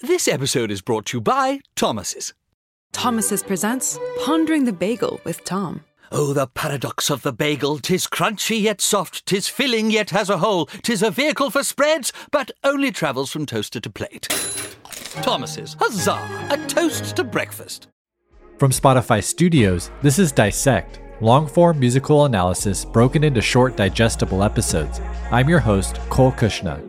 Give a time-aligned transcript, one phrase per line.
[0.00, 2.32] This episode is brought to you by Thomas's.
[2.92, 5.82] Thomas's presents Pondering the Bagel with Tom.
[6.12, 7.80] Oh, the paradox of the bagel!
[7.80, 12.12] Tis crunchy yet soft, tis filling yet has a hole, tis a vehicle for spreads,
[12.30, 14.28] but only travels from toaster to plate.
[15.22, 16.46] Thomas's, huzzah!
[16.50, 17.88] A toast to breakfast.
[18.56, 25.00] From Spotify Studios, this is Dissect, long form musical analysis broken into short, digestible episodes.
[25.32, 26.87] I'm your host, Cole Cuchna.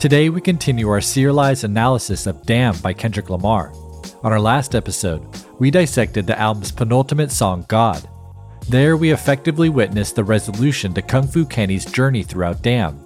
[0.00, 3.70] Today, we continue our serialized analysis of Damn by Kendrick Lamar.
[4.22, 5.22] On our last episode,
[5.58, 8.08] we dissected the album's penultimate song, God.
[8.66, 12.98] There, we effectively witnessed the resolution to Kung Fu Kenny's journey throughout Damn.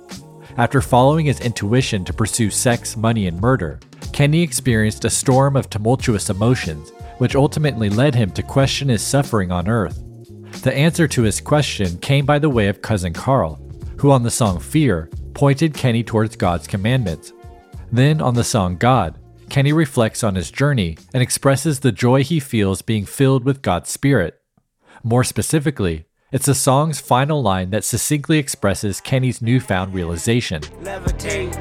[0.56, 3.80] After following his intuition to pursue sex, money, and murder,
[4.12, 9.50] Kenny experienced a storm of tumultuous emotions, which ultimately led him to question his suffering
[9.50, 10.00] on Earth.
[10.62, 13.60] The answer to his question came by the way of Cousin Carl,
[13.98, 17.32] who on the song Fear pointed Kenny towards God's commandments.
[17.92, 19.18] Then, on the song God,
[19.50, 23.90] Kenny reflects on his journey and expresses the joy he feels being filled with God's
[23.90, 24.40] Spirit.
[25.02, 30.62] More specifically, it's the song's final line that succinctly expresses Kenny's newfound realization.
[30.82, 31.52] Levitate,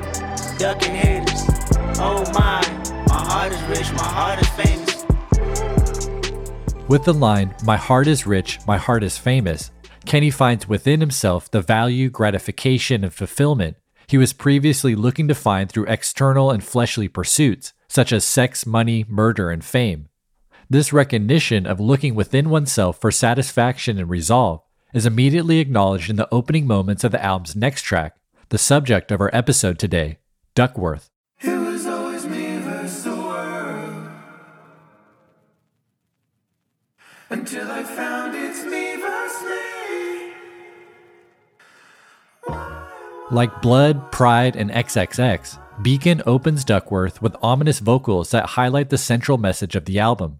[0.57, 1.43] ducking haters.
[1.99, 2.61] Oh my,
[3.07, 4.83] my heart is rich, my heart is famous.
[6.87, 9.71] With the line, My heart is rich, my heart is famous,
[10.05, 15.71] Kenny finds within himself the value, gratification, and fulfillment he was previously looking to find
[15.71, 20.09] through external and fleshly pursuits, such as sex, money, murder, and fame.
[20.69, 24.61] This recognition of looking within oneself for satisfaction and resolve
[24.93, 28.15] is immediately acknowledged in the opening moments of the album's next track,
[28.49, 30.19] the subject of our episode today,
[30.55, 31.09] Duckworth.
[37.29, 37.62] Until
[43.33, 49.39] Like Blood, Pride, and XXX, Bekon opens Duckworth with ominous vocals that highlight the central
[49.39, 50.39] message of the album.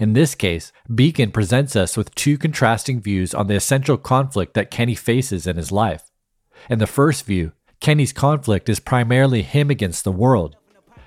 [0.00, 4.72] In this case, Bekon presents us with two contrasting views on the essential conflict that
[4.72, 6.10] Kenny faces in his life.
[6.68, 10.56] In the first view, Kenny's conflict is primarily him against the world,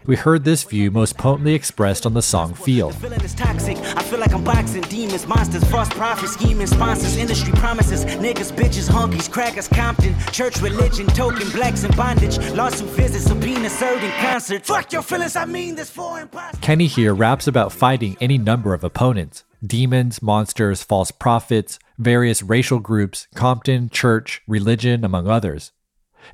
[0.07, 2.89] we heard this view most potently expressed on the song Feel.
[2.89, 3.77] The feeling is toxic.
[3.77, 8.89] I feel like I'm boxing demons, monsters, false prophets, scheming sponsors, industry promises, niggas, bitches,
[8.89, 14.65] honkies, crackers, Compton, church, religion, token, blacks in bondage, lawsuit visits, subpoena served in concert.
[14.65, 16.59] Fuck your feelings, I mean this for impossible.
[16.61, 22.79] Kenny here raps about fighting any number of opponents demons, monsters, false prophets, various racial
[22.79, 25.71] groups, Compton, church, religion, among others.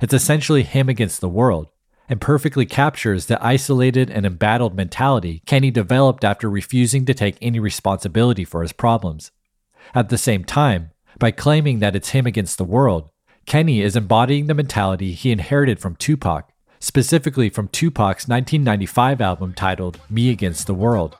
[0.00, 1.68] It's essentially him against the world
[2.08, 7.58] and perfectly captures the isolated and embattled mentality Kenny developed after refusing to take any
[7.58, 9.30] responsibility for his problems.
[9.94, 13.10] At the same time, by claiming that it's him against the world,
[13.46, 16.50] Kenny is embodying the mentality he inherited from Tupac,
[16.80, 21.16] specifically from Tupac's 1995 album titled Me Against the World.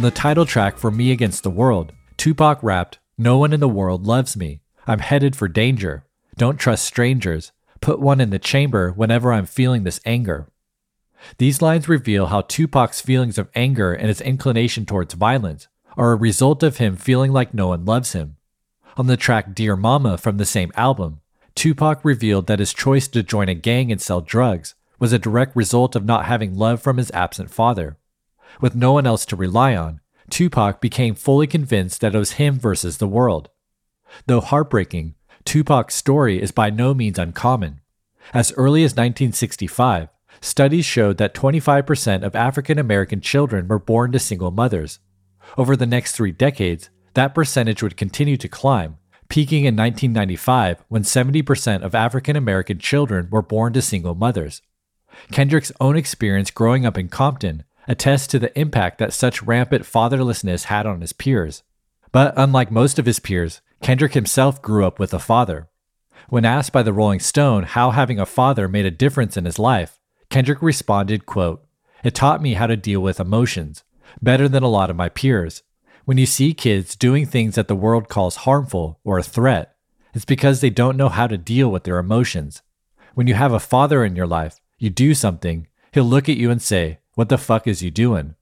[0.00, 3.68] On the title track for Me Against the World, Tupac rapped, No one in the
[3.68, 4.62] world loves me.
[4.86, 6.06] I'm headed for danger.
[6.38, 7.52] Don't trust strangers.
[7.82, 10.48] Put one in the chamber whenever I'm feeling this anger.
[11.36, 15.68] These lines reveal how Tupac's feelings of anger and his inclination towards violence
[15.98, 18.36] are a result of him feeling like no one loves him.
[18.96, 21.20] On the track Dear Mama from the same album,
[21.54, 25.54] Tupac revealed that his choice to join a gang and sell drugs was a direct
[25.54, 27.98] result of not having love from his absent father.
[28.60, 32.58] With no one else to rely on, Tupac became fully convinced that it was him
[32.58, 33.48] versus the world.
[34.26, 37.80] Though heartbreaking, Tupac's story is by no means uncommon.
[38.34, 40.08] As early as 1965,
[40.40, 44.98] studies showed that 25% of African American children were born to single mothers.
[45.56, 48.98] Over the next three decades, that percentage would continue to climb,
[49.28, 54.62] peaking in 1995 when 70% of African American children were born to single mothers.
[55.32, 60.66] Kendrick's own experience growing up in Compton attests to the impact that such rampant fatherlessness
[60.66, 61.64] had on his peers.
[62.12, 65.68] But unlike most of his peers, Kendrick himself grew up with a father.
[66.28, 69.58] When asked by the Rolling Stone how having a father made a difference in his
[69.58, 69.98] life,
[70.28, 71.64] Kendrick responded, quote,
[72.04, 73.82] It taught me how to deal with emotions,
[74.22, 75.64] better than a lot of my peers.
[76.04, 79.74] When you see kids doing things that the world calls harmful or a threat,
[80.14, 82.62] it's because they don't know how to deal with their emotions.
[83.14, 86.52] When you have a father in your life, you do something, he'll look at you
[86.52, 88.34] and say, What the fuck is you doing?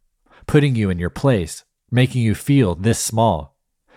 [0.47, 3.57] Putting you in your place, making you feel this small.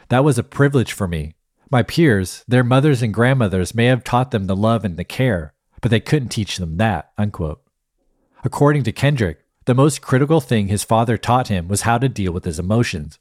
[0.09, 1.35] That was a privilege for me.
[1.69, 5.53] My peers, their mothers and grandmothers may have taught them the love and the care,
[5.81, 7.11] but they couldn't teach them that.
[7.15, 7.61] Unquote.
[8.43, 12.31] According to Kendrick, the most critical thing his father taught him was how to deal
[12.31, 13.19] with his emotions.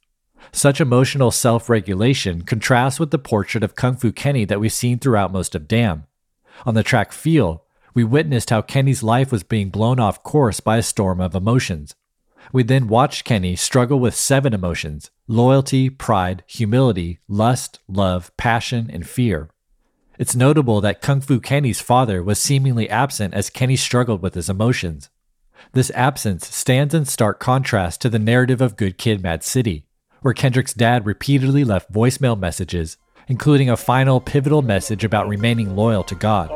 [0.52, 4.98] Such emotional self regulation contrasts with the portrait of Kung Fu Kenny that we've seen
[4.98, 6.06] throughout most of Damn.
[6.64, 7.64] On the track Feel,
[7.94, 11.94] we witnessed how Kenny's life was being blown off course by a storm of emotions.
[12.52, 19.08] We then watched Kenny struggle with seven emotions loyalty, pride, humility, lust, love, passion, and
[19.08, 19.48] fear.
[20.19, 24.50] It's notable that Kung Fu Kenny's father was seemingly absent as Kenny struggled with his
[24.50, 25.08] emotions.
[25.72, 29.86] This absence stands in stark contrast to the narrative of Good Kid Mad City,
[30.20, 32.96] where Kendrick's dad repeatedly left voicemail messages,
[33.28, 36.50] including a final pivotal message about remaining loyal to God.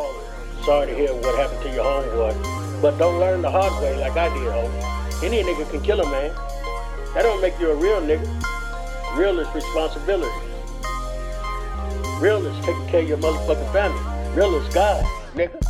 [0.65, 4.17] Sorry to hear what happened to your homeboy, but don't learn the hard way like
[4.17, 5.23] I did, homie.
[5.23, 6.35] Any nigga can kill a man.
[7.13, 8.25] That don't make you a real nigga.
[9.15, 10.33] Real is responsibility.
[12.19, 14.35] Real is taking care of your motherfucking family.
[14.35, 15.63] Real is God, nigga.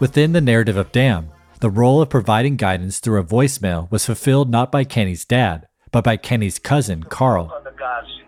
[0.00, 1.30] Within the narrative of Damn,
[1.60, 6.04] the role of providing guidance through a voicemail was fulfilled not by Kenny's dad, but
[6.04, 7.46] by Kenny's cousin, Carl.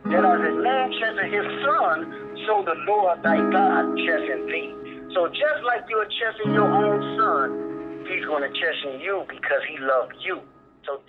[0.05, 4.92] That are his man chasing his son, so the Lord thy God chasing thee.
[5.15, 9.79] So just like you're chasing your own son, he's going to chasing you because he
[9.79, 10.41] loved you.
[10.87, 11.01] So.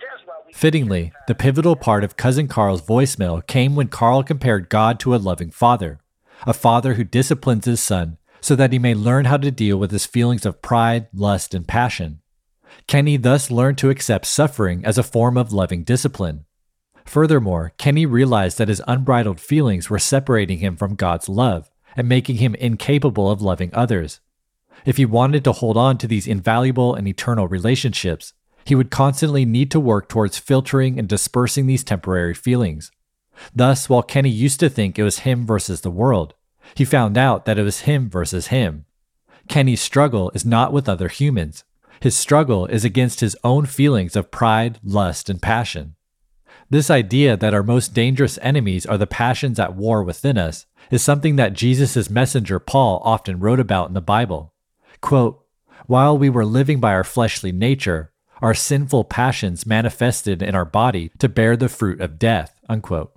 [0.52, 5.16] Fittingly, the pivotal part of Cousin Carl's voicemail came when Carl compared God to a
[5.16, 5.98] loving father,
[6.46, 9.90] a father who disciplines his son so that he may learn how to deal with
[9.90, 12.20] his feelings of pride, lust, and passion.
[12.86, 16.44] Kenny thus learned to accept suffering as a form of loving discipline.
[17.04, 22.36] Furthermore, Kenny realized that his unbridled feelings were separating him from God's love and making
[22.36, 24.20] him incapable of loving others.
[24.84, 28.32] If he wanted to hold on to these invaluable and eternal relationships,
[28.64, 32.90] he would constantly need to work towards filtering and dispersing these temporary feelings.
[33.54, 36.34] Thus, while Kenny used to think it was him versus the world,
[36.74, 38.86] he found out that it was him versus him.
[39.48, 41.64] Kenny's struggle is not with other humans.
[42.00, 45.96] His struggle is against his own feelings of pride, lust, and passion.
[46.70, 51.02] This idea that our most dangerous enemies are the passions at war within us is
[51.02, 54.54] something that Jesus' messenger Paul often wrote about in the Bible.
[55.00, 55.44] Quote,
[55.86, 61.10] While we were living by our fleshly nature, our sinful passions manifested in our body
[61.18, 62.60] to bear the fruit of death.
[62.68, 63.12] Unquote.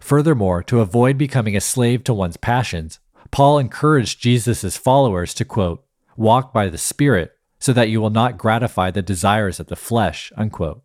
[0.00, 2.98] Furthermore, to avoid becoming a slave to one's passions,
[3.30, 5.82] Paul encouraged Jesus' followers to quote,
[6.14, 10.30] walk by the Spirit so that you will not gratify the desires of the flesh.
[10.36, 10.82] Unquote.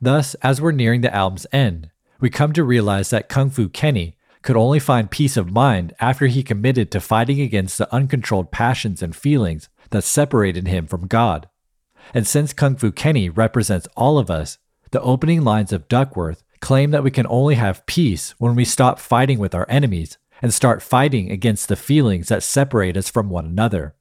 [0.00, 4.17] Thus, as we're nearing the album's end, we come to realize that Kung Fu Kenny
[4.42, 9.02] could only find peace of mind after he committed to fighting against the uncontrolled passions
[9.02, 11.48] and feelings that separated him from God.
[12.14, 14.58] And since Kung Fu Kenny represents all of us,
[14.90, 18.98] the opening lines of Duckworth claim that we can only have peace when we stop
[18.98, 23.44] fighting with our enemies and start fighting against the feelings that separate us from one
[23.44, 23.94] another.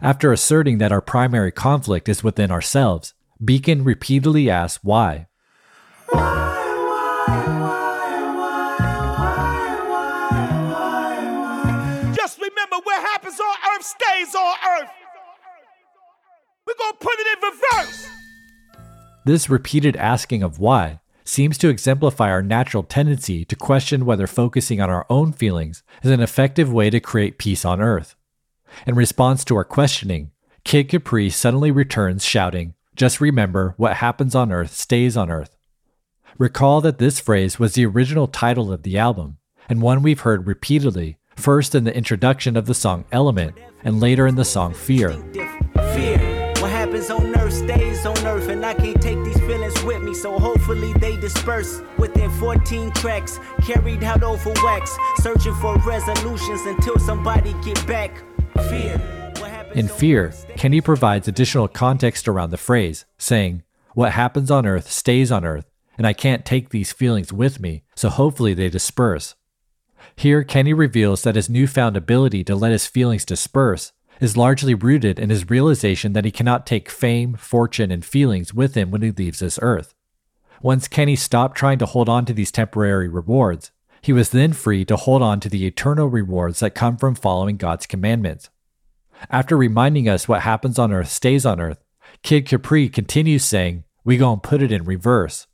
[0.00, 5.26] After asserting that our primary conflict is within ourselves, Bekon repeatedly asks why.
[14.28, 14.90] On earth.
[16.66, 18.08] We're going to put it in reverse.
[19.24, 24.80] This repeated asking of why seems to exemplify our natural tendency to question whether focusing
[24.80, 28.14] on our own feelings is an effective way to create peace on earth.
[28.86, 30.30] In response to our questioning,
[30.64, 35.56] Kid Capri suddenly returns shouting, Just remember, what happens on earth stays on earth.
[36.38, 40.46] Recall that this phrase was the original title of the album, and one we've heard
[40.46, 45.10] repeatedly, first in the introduction of the song Element, and later in the song Fear.
[45.94, 46.52] Fear.
[46.60, 50.12] What happens on earth stays on earth, and I can't take these feelings with me,
[50.12, 56.98] so hopefully they disperse within 14 tracks, carried out over wax, searching for resolutions until
[56.98, 58.22] somebody get back.
[58.68, 59.00] Fear.
[59.74, 63.62] In Fear, Kenny provides additional context around the phrase, saying,
[63.94, 67.84] What happens on earth stays on earth, and I can't take these feelings with me,
[67.94, 69.36] so hopefully they disperse.
[70.20, 75.18] Here, Kenny reveals that his newfound ability to let his feelings disperse is largely rooted
[75.18, 79.12] in his realization that he cannot take fame, fortune, and feelings with him when he
[79.12, 79.94] leaves this earth.
[80.60, 83.70] Once Kenny stopped trying to hold on to these temporary rewards,
[84.02, 87.56] he was then free to hold on to the eternal rewards that come from following
[87.56, 88.50] God's commandments.
[89.30, 91.82] After reminding us what happens on earth stays on earth,
[92.22, 95.46] Kid Capri continues saying, We gon' put it in reverse.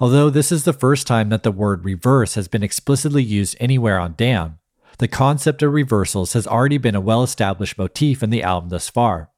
[0.00, 4.00] Although this is the first time that the word reverse has been explicitly used anywhere
[4.00, 4.58] on Damn,
[4.96, 8.88] The concept of reversals has already been a well established motif in the album thus
[8.88, 9.30] far.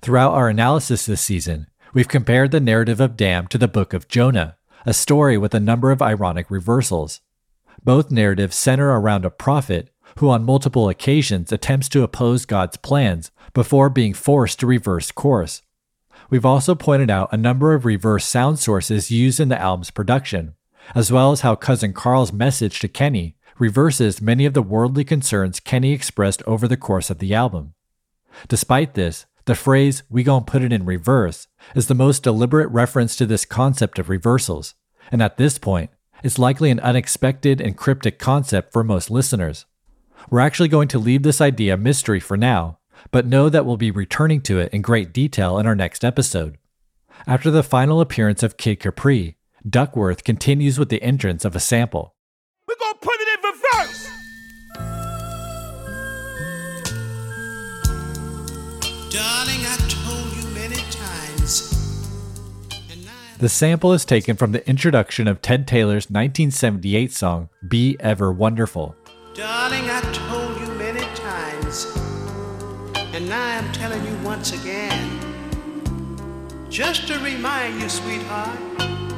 [0.00, 4.08] Throughout our analysis this season, we've compared the narrative of Damn to the Book of
[4.08, 7.20] Jonah, a story with a number of ironic reversals.
[7.84, 13.30] Both narratives center around a prophet who, on multiple occasions, attempts to oppose God's plans
[13.54, 15.62] before being forced to reverse course.
[16.30, 20.54] We've also pointed out a number of reverse sound sources used in the album's production,
[20.94, 25.60] as well as how Cousin Carl's message to Kenny reverses many of the worldly concerns
[25.60, 27.74] Kenny expressed over the course of the album.
[28.48, 33.16] Despite this, the phrase, we gon' put it in reverse, is the most deliberate reference
[33.16, 34.74] to this concept of reversals,
[35.10, 35.90] and at this point,
[36.22, 39.64] it's likely an unexpected and cryptic concept for most listeners.
[40.28, 42.75] We're actually going to leave this idea a mystery for now,
[43.10, 46.58] but know that we'll be returning to it in great detail in our next episode.
[47.26, 49.36] After the final appearance of Kid Capri,
[49.68, 52.14] Duckworth continues with the entrance of a sample.
[52.68, 54.08] We're gonna put it in reverse.
[59.10, 61.72] Darling, I told you many times.
[62.70, 68.32] I The sample is taken from the introduction of Ted Taylor's 1978 song, Be Ever
[68.32, 68.94] Wonderful.
[69.34, 69.90] Darling,
[73.16, 75.18] and now I'm telling you once again.
[76.68, 78.58] Just to remind you, sweetheart,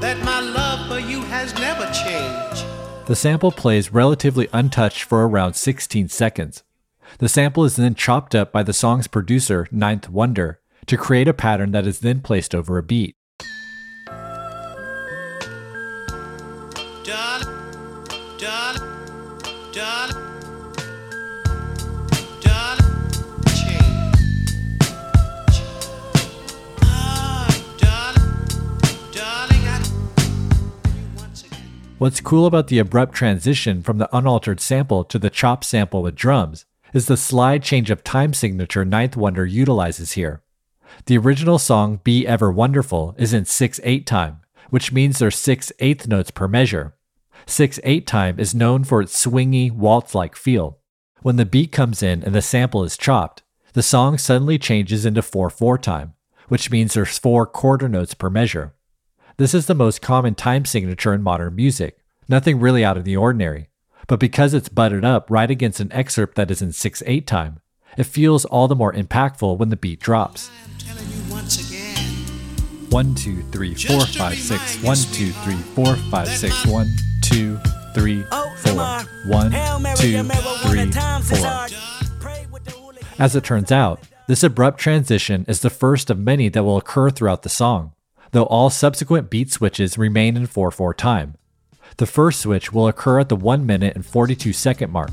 [0.00, 2.64] that my love for you has never changed.
[3.09, 6.62] The sample plays relatively untouched for around 16 seconds.
[7.19, 11.35] The sample is then chopped up by the song's producer, 9th Wonder, to create a
[11.35, 13.17] pattern that is then placed over a beat.
[31.99, 36.14] What's cool about the abrupt transition from the unaltered sample to the chop sample with
[36.14, 36.64] drums
[36.95, 40.45] is the slide change of time signature 9th Wonder utilizes here.
[41.07, 45.73] The original song Be Ever Wonderful is in 6 8 time, which means there's 6
[45.81, 46.95] eighth notes per measure.
[47.47, 50.78] 6 8 time is known for its swingy, waltz like feel.
[51.23, 55.21] When the beat comes in and the sample is chopped, the song suddenly changes into
[55.21, 56.14] 4 4 time,
[56.47, 58.73] which means there's 4 quarter notes per measure.
[59.38, 63.16] This is the most common time signature in modern music, nothing really out of the
[63.16, 63.68] ordinary.
[64.09, 67.61] But because it's butted up right against an excerpt that is in 6 8 time,
[67.97, 70.50] it feels all the more impactful when the beat drops.
[70.64, 71.18] I'm telling you
[72.90, 76.87] 1, 2, 3, 4, 5, 6, 1, 2, 3, 4, 5, 6, 1,
[77.23, 77.59] 2,
[77.95, 78.42] 3, 4,
[79.28, 79.52] 1,
[79.99, 81.68] 2, 3, 4.
[83.21, 87.11] As it turns out, this abrupt transition is the first of many that will occur
[87.11, 87.92] throughout the song,
[88.33, 91.37] though all subsequent beat switches remain in 4 4 time.
[91.97, 95.11] The first switch will occur at the 1 minute and 42 second mark.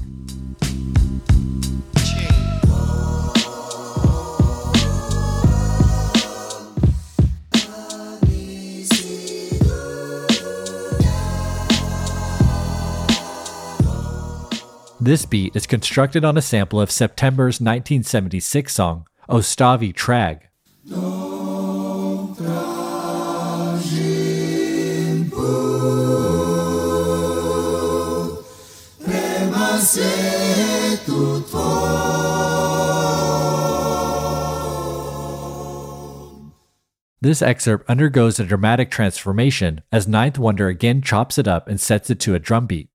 [15.05, 20.41] This beat is constructed on a sample of September's 1976 song, Ostavi Trag.
[37.25, 42.11] This excerpt undergoes a dramatic transformation as 9th Wonder again chops it up and sets
[42.11, 42.87] it to a drum beat.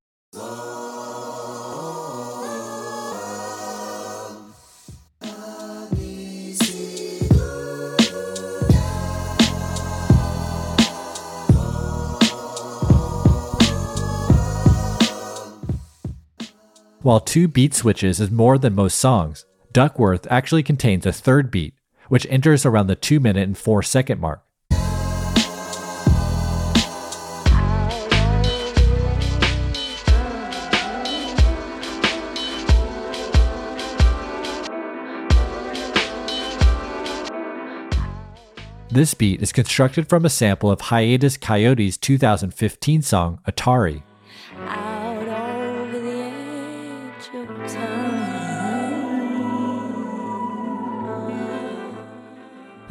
[17.01, 21.73] While two beat switches is more than most songs, Duckworth actually contains a third beat,
[22.11, 24.43] which enters around the 2 minute and 4 second mark.
[38.89, 44.03] This beat is constructed from a sample of Hiatus Kaiyote's 2015 song Atari.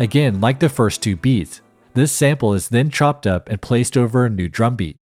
[0.01, 1.61] Again, like the first two beats,
[1.93, 4.97] this sample is then chopped up and placed over a new drum beat.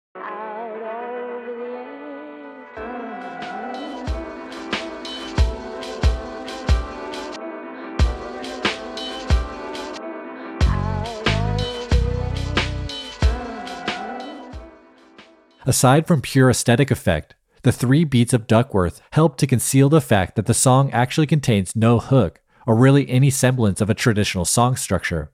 [15.64, 20.36] Aside from pure aesthetic effect, The three beats of Duckworth help to conceal the fact
[20.36, 24.76] that the song actually contains no hook or really any semblance of a traditional song
[24.76, 25.32] structure.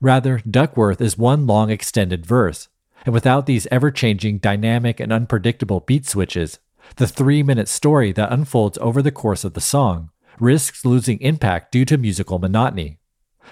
[0.00, 2.68] Rather, Duckworth is one long extended verse,
[3.04, 6.58] and without these ever changing, dynamic, and unpredictable beat switches,
[6.96, 10.08] the three minute story that unfolds over the course of the song
[10.38, 12.98] risks losing impact due to musical monotony.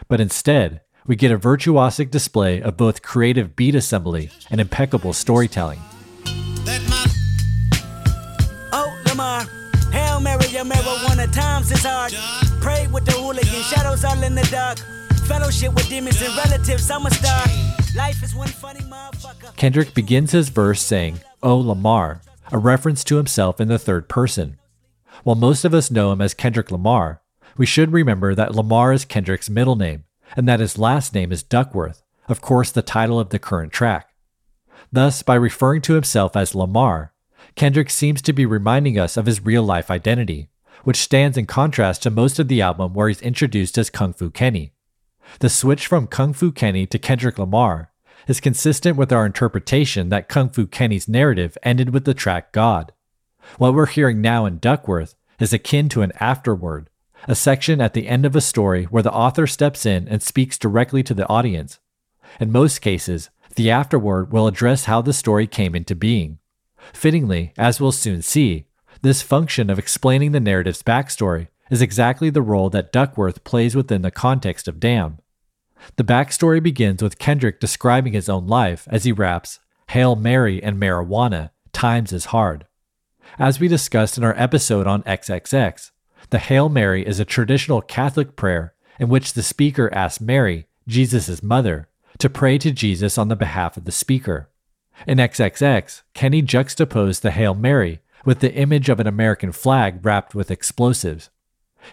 [0.09, 5.81] But instead, we get a virtuosic display of both creative beat assembly and impeccable storytelling.
[8.73, 9.45] Oh, Lamar.
[9.93, 12.48] Hail Mary, your marijuana times is hard.
[12.61, 14.79] Pray with the hooligan, shadows all in the dark.
[15.27, 17.45] Fellowship with demons and relatives, I'm a star.
[17.97, 19.57] Life is one funny motherfucker.
[19.57, 24.59] Kendrick begins his verse saying, Oh Lamar, a reference to himself in the third person.
[25.25, 27.21] While most of us know him as Kendrick Lamar,
[27.57, 30.05] we should remember that Lamar is Kendrick's middle name,
[30.37, 34.09] and that his last name is Duckworth, of course, the title of the current track.
[34.93, 37.13] Thus, by referring to himself as Lamar,
[37.57, 40.49] Kendrick seems to be reminding us of his real life identity,
[40.89, 44.31] which stands in contrast to most of the album where he's introduced as Kung Fu
[44.31, 44.73] Kenny.
[45.41, 47.93] The switch from Kung Fu Kenny to Kendrick Lamar
[48.27, 52.93] is consistent with our interpretation that Kung Fu Kenny's narrative ended with the track God.
[53.59, 56.89] What we're hearing now in Duckworth is akin to an afterword,
[57.27, 60.57] a section at the end of a story where the author steps in and speaks
[60.57, 61.81] directly to the audience.
[62.41, 66.39] In most cases, the afterword will address how the story came into being.
[66.95, 68.68] Fittingly, as we'll soon see,
[69.03, 74.03] this function of explaining the narrative's backstory is exactly the role that Duckworth plays within
[74.03, 75.19] the context of Damn.
[75.97, 80.81] The backstory begins with Kendrick describing his own life as he raps, Hail Mary and
[80.81, 82.67] marijuana, times is hard.
[83.39, 85.91] As we discussed in our episode on XXX,
[86.31, 91.43] the Hail Mary is a traditional Catholic prayer in which the speaker asks Mary, Jesus'
[91.43, 91.89] mother,
[92.19, 94.51] to pray to Jesus on the behalf of the speaker.
[95.07, 100.35] In XXX, Kenny juxtaposed the Hail Mary with the image of an American flag wrapped
[100.35, 101.31] with explosives.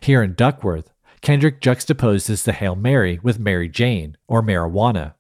[0.02, 0.92] Here in Duckworth,
[1.22, 5.14] Kendrick juxtaposes the Hail Mary with Mary Jane, or marijuana.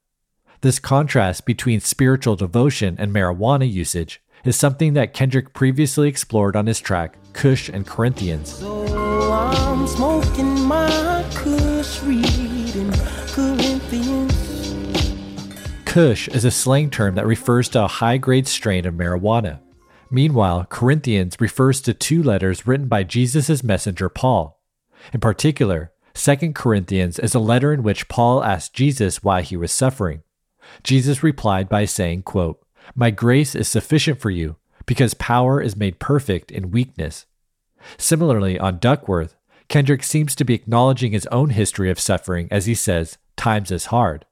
[0.62, 6.68] This contrast between spiritual devotion and marijuana usage is something that Kendrick previously explored on
[6.68, 8.53] his track Kush and Corinthians.
[8.55, 12.91] So I'm smoking my kush, reading
[13.27, 14.33] Corinthians.
[15.98, 19.59] Is a slang term that refers to a high grade strain of marijuana.
[20.15, 24.61] Meanwhile, Corinthians refers to two letters written by Jesus' messenger Paul.
[25.11, 29.73] In particular, 2 Corinthians is a letter in which Paul asked Jesus why he was
[29.73, 30.23] suffering.
[30.83, 35.99] Jesus replied by saying, quote, My grace is sufficient for you, because power is made
[35.99, 37.25] perfect in weakness.
[37.97, 39.35] Similarly, on Duckworth,
[39.67, 43.87] Kendrick seems to be acknowledging his own history of suffering as he says, Times is
[43.87, 44.25] hard.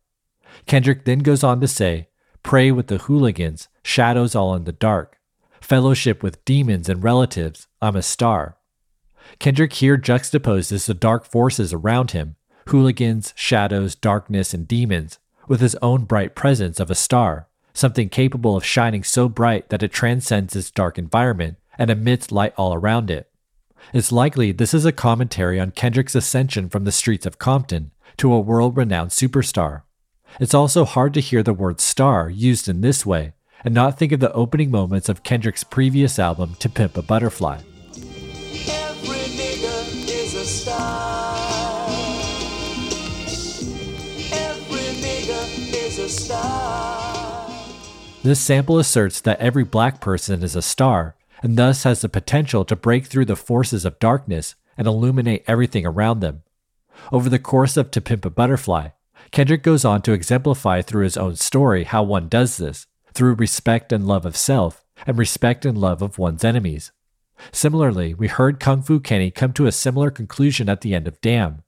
[0.65, 2.07] Kendrick then goes on to say,
[2.41, 5.19] Pray with the hooligans, shadows all in the dark.
[5.63, 8.57] Fellowship with demons and relatives, I'm a star.
[9.39, 12.35] Kendrick here juxtaposes the dark forces around him
[12.67, 18.57] hooligans, shadows, darkness, and demons with his own bright presence of a star, something capable
[18.57, 23.09] of shining so bright that it transcends its dark environment and emits light all around
[23.09, 23.31] it.
[23.93, 28.33] It's likely this is a commentary on Kendrick's ascension from the streets of Compton to
[28.33, 29.83] a world renowned superstar.
[30.41, 33.31] It's also hard to hear the word star used in this way
[33.63, 37.59] and not think of the opening moments of Kendrick's previous album, To Pimp a Butterfly.
[38.67, 41.89] Every nigga is a star.
[44.31, 47.49] Every nigga is a star.
[48.23, 52.63] This sample asserts that every black person is a star and thus has the potential
[52.65, 56.43] to break through the forces of darkness and illuminate everything around them.
[57.11, 58.89] Over the course of To Pimp a Butterfly,
[59.31, 63.91] Kendrick goes on to exemplify through his own story how one does this through respect
[63.91, 66.91] and love of self and respect and love of one's enemies.
[67.51, 71.19] Similarly, we heard Kung Fu Kenny come to a similar conclusion at the end of
[71.21, 71.63] Damn.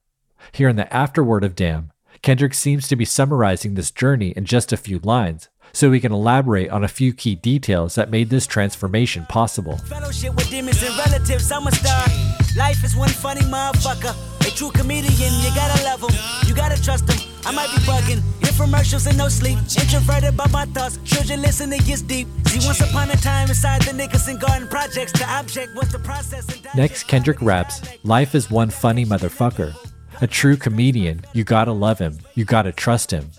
[0.52, 4.72] Here in the afterword of Damn, Kendrick seems to be summarizing this journey in just
[4.72, 8.48] a few lines, so we can elaborate on a few key details that made this
[8.48, 9.78] transformation possible.
[9.78, 12.08] Fellowship with demons and relatives, I'm a star.
[12.56, 14.16] Life is one funny motherfucker.
[14.48, 17.20] A true comedian, you gotta love him, you gotta trust him.
[17.46, 19.58] I might be bugging, infomercials and no sleep.
[19.58, 22.28] Introverted by my thoughts, children listen, it gets deep.
[22.48, 26.48] See, once upon a time inside the Nickerson Garden projects, the object was the process.
[26.74, 29.76] Next, Kendrick raps, Life is one funny motherfucker.
[30.22, 33.30] A true comedian, you gotta love him, you gotta trust him.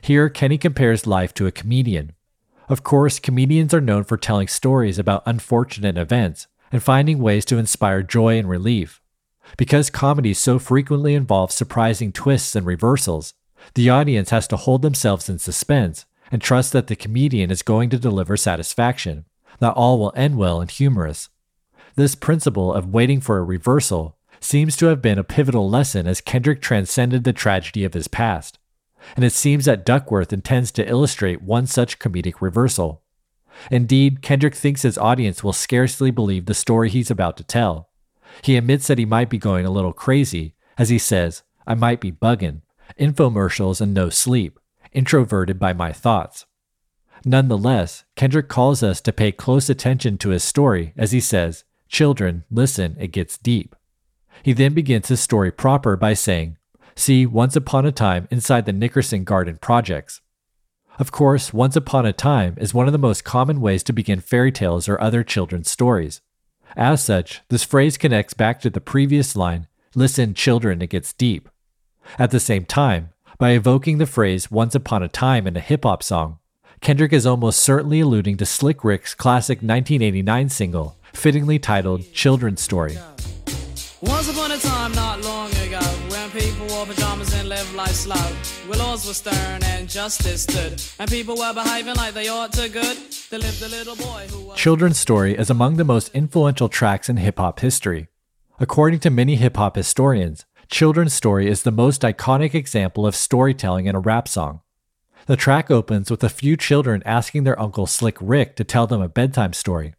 [0.00, 2.12] Here, Kenny compares life to a comedian.
[2.68, 7.58] Of course, comedians are known for telling stories about unfortunate events and finding ways to
[7.58, 9.02] inspire joy and relief.
[9.56, 13.34] Because comedy so frequently involves surprising twists and reversals,
[13.74, 17.90] the audience has to hold themselves in suspense and trust that the comedian is going
[17.90, 19.26] to deliver satisfaction,
[19.58, 21.28] that all will end well and humorous.
[21.94, 26.20] This principle of waiting for a reversal seems to have been a pivotal lesson as
[26.20, 28.58] Kendrick transcended the tragedy of his past.
[29.16, 33.02] And it seems that Duckworth intends to illustrate one such comedic reversal.
[33.70, 37.90] Indeed, Kendrick thinks his audience will scarcely believe the story he's about to tell.
[38.42, 42.00] He admits that he might be going a little crazy, as he says, I might
[42.00, 42.62] be bugging,
[42.98, 44.58] infomercials and no sleep,
[44.92, 46.46] introverted by my thoughts.
[47.24, 52.44] Nonetheless, Kendrick calls us to pay close attention to his story as he says, Children,
[52.50, 53.76] listen, it gets deep.
[54.42, 56.56] He then begins his story proper by saying,
[56.94, 60.20] See, Once Upon a Time inside the Nickerson Garden projects.
[60.98, 64.20] Of course, Once Upon a Time is one of the most common ways to begin
[64.20, 66.20] fairy tales or other children's stories.
[66.76, 71.50] As such, this phrase connects back to the previous line, Listen, children, it gets deep.
[72.18, 75.84] At the same time, by evoking the phrase Once Upon a Time in a hip
[75.84, 76.38] hop song,
[76.80, 82.98] Kendrick is almost certainly alluding to Slick Rick's classic 1989 single, fittingly titled Children's Story.
[84.02, 88.16] Once upon a time, not long ago, when people wore pajamas and lived life slow,
[88.66, 92.68] where laws were stern and justice stood, and people were behaving like they ought to
[92.68, 92.98] good,
[93.30, 94.52] there lived a little boy who.
[94.56, 98.08] Children's Story is among the most influential tracks in hip hop history.
[98.58, 103.86] According to many hip hop historians, Children's Story is the most iconic example of storytelling
[103.86, 104.62] in a rap song.
[105.26, 109.00] The track opens with a few children asking their uncle Slick Rick to tell them
[109.00, 109.94] a bedtime story.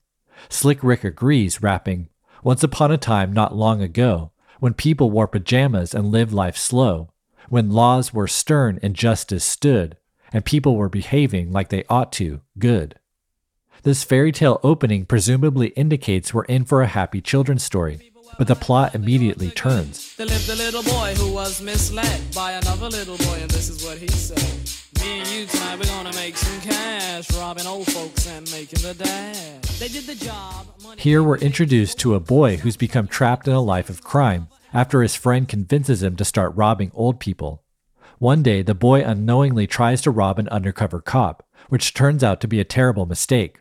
[0.50, 2.10] Slick Rick agrees, rapping,
[2.44, 7.10] Once upon a time not long ago, when people wore pajamas and lived life slow,
[7.48, 9.96] when laws were stern and justice stood,
[10.34, 13.00] and people were behaving like they ought to, good.
[13.84, 18.56] This fairy tale opening presumably indicates we're in for a happy children's story, but the
[18.56, 20.16] plot immediately turns.
[20.18, 23.86] There lived a little boy who was misled by another little boy, and this is
[23.86, 24.83] what he said.
[25.04, 28.94] Me and you tonight, we're gonna make some cash, robbing old folks and making the
[28.94, 29.78] dash.
[29.78, 30.66] They did the job.
[30.82, 34.48] Money Here we're introduced to a boy who's become trapped in a life of crime
[34.74, 37.64] after his friend convinces him to start robbing old people.
[38.18, 42.48] One day, the boy unknowingly tries to rob an undercover cop, which turns out to
[42.48, 43.60] be a terrible mistake.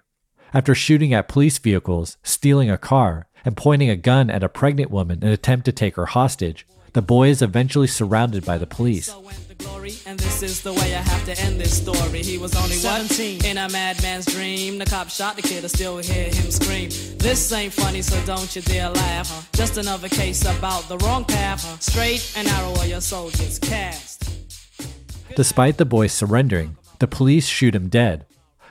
[0.54, 4.92] After shooting at police vehicles, stealing a car, and pointing a gun at a pregnant
[4.92, 8.66] woman in an attempt to take her hostage, the boy is eventually surrounded by the
[8.66, 9.06] police.
[9.06, 12.22] So went the glory, and this is the way I have to end this story.
[12.22, 14.78] He was only 17 in a madman's dream.
[14.78, 16.90] The cop shot the kid, I still hear him scream.
[17.18, 19.50] This ain't funny, so don't you dare laugh.
[19.52, 21.80] Just another case about the wrong path.
[21.82, 24.30] Straight and narrow are your soul gets cast.
[25.34, 28.26] Despite the boy surrendering, the police shoot him dead.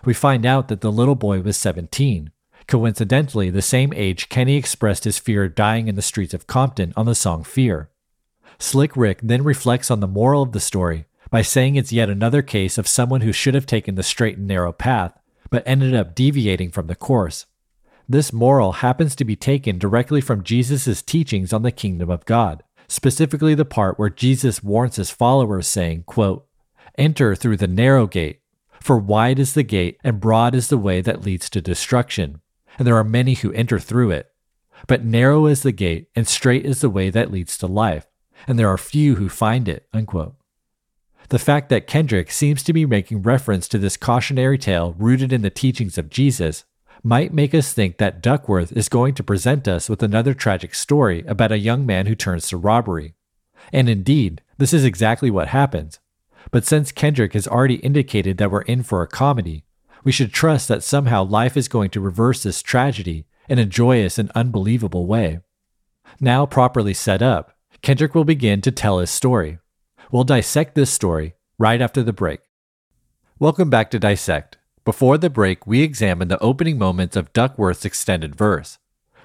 [0.05, 2.31] We find out that the little boy was 17,
[2.67, 6.93] coincidentally, the same age Kenny expressed his fear of dying in the streets of Compton
[6.95, 7.90] on the song Fear.
[8.59, 12.41] Slick Rick then reflects on the moral of the story by saying it's yet another
[12.41, 15.17] case of someone who should have taken the straight and narrow path,
[15.49, 17.45] but ended up deviating from the course.
[18.07, 22.63] This moral happens to be taken directly from Jesus' teachings on the kingdom of God,
[22.89, 26.45] specifically the part where Jesus warns his followers, saying, quote,
[26.97, 28.41] Enter through the narrow gate,
[28.81, 32.41] for wide is the gate and broad is the way that leads to destruction,
[32.77, 34.27] and there are many who enter through it.
[34.87, 38.07] But narrow is the gate and straight is the way that leads to life,
[38.47, 39.87] and there are few who find it.
[39.93, 40.35] Unquote.
[41.29, 45.41] The fact that Kendrick seems to be making reference to this cautionary tale rooted in
[45.41, 46.65] the teachings of Jesus
[47.03, 51.23] might make us think that Duckworth is going to present us with another tragic story
[51.27, 53.15] about a young man who turns to robbery.
[53.71, 55.99] And indeed, this is exactly what happens.
[56.51, 59.63] But since Kendrick has already indicated that we're in for a comedy,
[60.03, 64.17] we should trust that somehow life is going to reverse this tragedy in a joyous
[64.17, 65.39] and unbelievable way.
[66.19, 69.57] Now properly set up, Kendrick will begin to tell his story.
[70.11, 72.41] We'll dissect this story right after the break.
[73.39, 74.59] Welcome back to Dissect.
[74.85, 78.77] Before the break, we examined the opening moments of Duckworth's extended verse.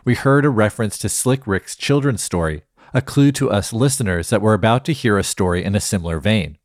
[0.06, 2.62] We heard a reference to Slick Rick's children's story,
[2.94, 6.18] a clue to us listeners that we're about to hear a story in a similar
[6.18, 6.56] vein.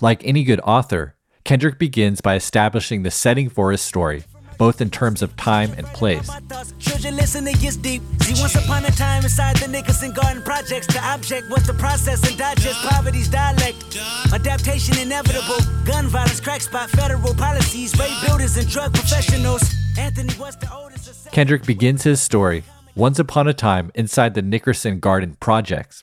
[0.00, 4.24] Like any good author, Kendrick begins by establishing the setting for his story,
[4.58, 6.28] both in terms of time and place.
[6.78, 8.02] Children listen, it gets deep.
[8.22, 12.28] See, once upon a time inside the Nickerson Garden projects, the object was to process
[12.28, 13.96] and digest poverty's dialect.
[14.32, 15.56] Adaptation inevitable.
[15.84, 19.62] Gun violence, crack spot, federal policies, rape builders and drug professionals.
[19.96, 21.30] Anthony was the oldest.
[21.32, 26.02] Kendrick begins his story once upon a time inside the Nickerson Garden projects.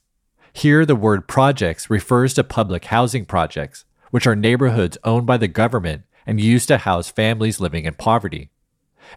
[0.54, 5.50] Here, the word projects refers to public housing projects, which are neighborhoods owned by the
[5.50, 8.50] government and used to house families living in poverty.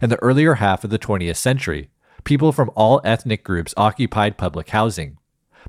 [0.01, 1.89] In the earlier half of the 20th century,
[2.23, 5.17] people from all ethnic groups occupied public housing.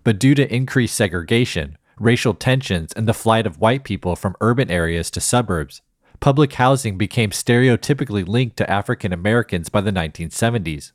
[0.04, 4.70] But due to increased segregation, racial tensions, and the flight of white people from urban
[4.70, 5.82] areas to suburbs,
[6.20, 10.92] public housing became stereotypically linked to African Americans by the 1970s.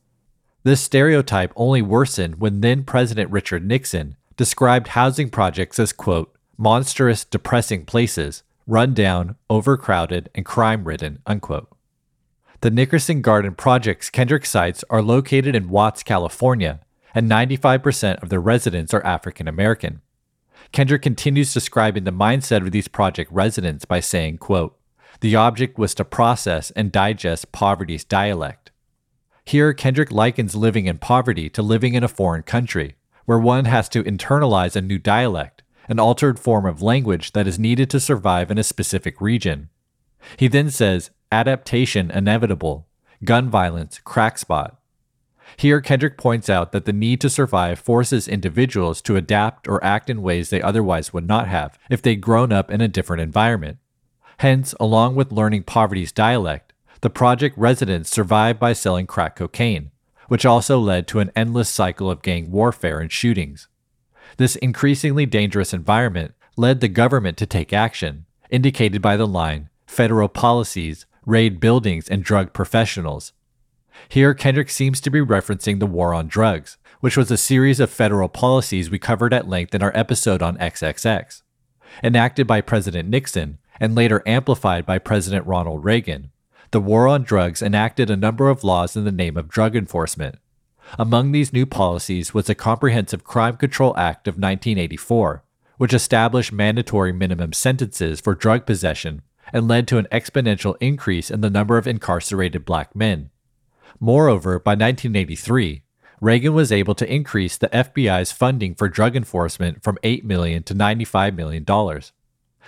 [0.63, 7.23] This stereotype only worsened when then President Richard Nixon described housing projects as, quote, monstrous,
[7.23, 11.69] depressing places, run down, overcrowded, and crime ridden, unquote.
[12.61, 16.79] The Nickerson Garden project's Kendrick sites are located in Watts, California,
[17.13, 20.01] and 95% of their residents are African American.
[20.71, 24.77] Kendrick continues describing the mindset of these project residents by saying, quote,
[25.21, 28.71] the object was to process and digest poverty's dialect.
[29.45, 33.87] Here, Kendrick likens living in poverty to living in a foreign country, where one has
[33.89, 38.51] to internalize a new dialect, an altered form of language that is needed to survive
[38.51, 39.69] in a specific region.
[40.37, 42.87] He then says, adaptation inevitable,
[43.23, 44.79] gun violence, crack spot.
[45.57, 50.09] Here, Kendrick points out that the need to survive forces individuals to adapt or act
[50.09, 53.77] in ways they otherwise would not have if they'd grown up in a different environment.
[54.39, 59.91] Hence, along with learning poverty's dialect, the project residents survived by selling crack cocaine,
[60.27, 63.67] which also led to an endless cycle of gang warfare and shootings.
[64.37, 70.27] This increasingly dangerous environment led the government to take action, indicated by the line federal
[70.27, 73.33] policies, raid buildings, and drug professionals.
[74.09, 77.89] Here, Kendrick seems to be referencing the war on drugs, which was a series of
[77.89, 81.41] federal policies we covered at length in our episode on XXX.
[82.03, 86.31] Enacted by President Nixon and later amplified by President Ronald Reagan,
[86.71, 90.39] the war on drugs enacted a number of laws in the name of drug enforcement.
[90.97, 95.43] Among these new policies was the Comprehensive Crime Control Act of 1984,
[95.77, 99.21] which established mandatory minimum sentences for drug possession
[99.51, 103.29] and led to an exponential increase in the number of incarcerated black men.
[103.99, 105.83] Moreover, by 1983,
[106.21, 110.73] Reagan was able to increase the FBI's funding for drug enforcement from 8 million to
[110.73, 111.65] $95 million.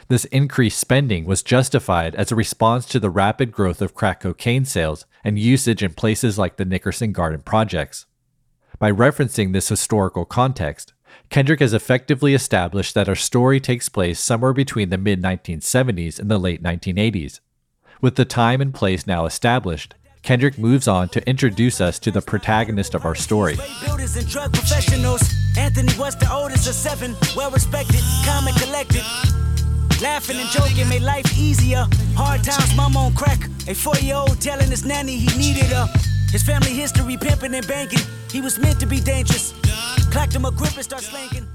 [0.08, 4.66] This increased spending was justified as a response to the rapid growth of crack cocaine
[4.66, 8.06] sales and usage in places like the Nickerson Garden projects.
[8.80, 10.94] By referencing this historical context,
[11.30, 16.30] Kendrick has effectively established that our story takes place somewhere between the mid 1970s and
[16.30, 17.40] the late 1980s.
[18.02, 22.22] With the time and place now established, Kendrick moves on to introduce us to the
[22.22, 23.58] protagonist of our story.
[25.58, 29.04] Anthony was the oldest of seven, well respected, and collected.
[30.02, 31.88] Laughing and joking made life easier.
[32.16, 33.50] Hard times, mom on crack.
[33.68, 35.88] A four year old telling his nanny he needed her.
[36.32, 38.06] His family history pimping and banking.
[38.32, 39.54] He was meant to be dangerous.
[40.12, 41.48] Clacked him a grip and start slanking.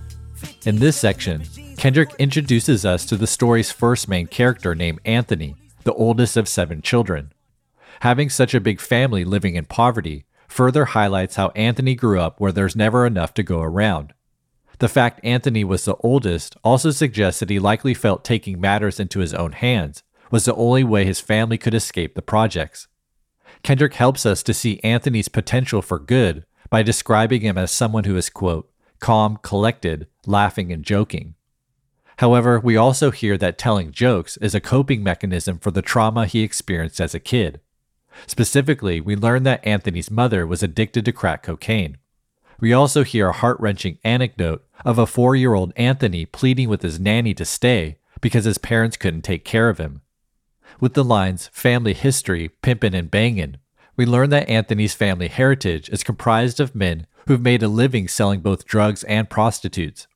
[0.64, 1.44] In this section,
[1.76, 6.82] Kendrick introduces us to the story's first main character named Anthony, the oldest of seven
[6.82, 7.32] children.
[8.00, 12.52] Having such a big family living in poverty further highlights how Anthony grew up where
[12.52, 14.14] there's never enough to go around.
[14.78, 19.20] The fact Anthony was the oldest also suggests that he likely felt taking matters into
[19.20, 22.88] his own hands was the only way his family could escape the projects.
[23.62, 28.16] Kendrick helps us to see Anthony's potential for good by describing him as someone who
[28.16, 31.34] is, quote, calm, collected, laughing, and joking.
[32.16, 36.42] However, we also hear that telling jokes is a coping mechanism for the trauma he
[36.42, 37.60] experienced as a kid.
[38.26, 41.98] Specifically, we learn that Anthony's mother was addicted to crack cocaine.
[42.62, 46.82] We also hear a heart wrenching anecdote of a four year old Anthony pleading with
[46.82, 50.02] his nanny to stay because his parents couldn't take care of him.
[50.78, 53.56] With the lines family history, pimpin' and bangin',
[53.96, 58.38] we learn that Anthony's family heritage is comprised of men who've made a living selling
[58.38, 60.06] both drugs and prostitutes.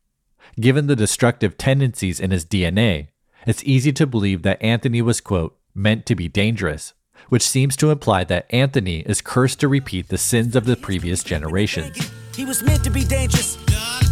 [0.60, 3.08] Given the destructive tendencies in his DNA,
[3.44, 6.94] it's easy to believe that Anthony was, quote, meant to be dangerous,
[7.28, 11.24] which seems to imply that Anthony is cursed to repeat the sins of the previous
[11.24, 11.98] generations.
[12.36, 13.56] He was meant to be dangerous.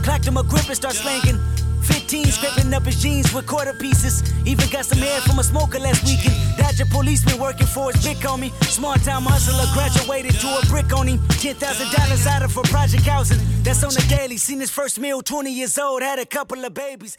[0.02, 1.38] Clacked him a grip and start slanking.
[1.82, 4.22] 15 scraping up his jeans with quarter pieces.
[4.46, 6.34] Even got some hair from a smoker last weekend.
[6.56, 8.50] Dodger policeman working for his big homie.
[8.64, 11.18] Small time hustler graduated to a brick on him.
[11.18, 13.38] $10,000 out of for project housing.
[13.62, 14.38] That's on the daily.
[14.38, 16.00] Seen his first meal, 20 years old.
[16.00, 17.18] Had a couple of babies.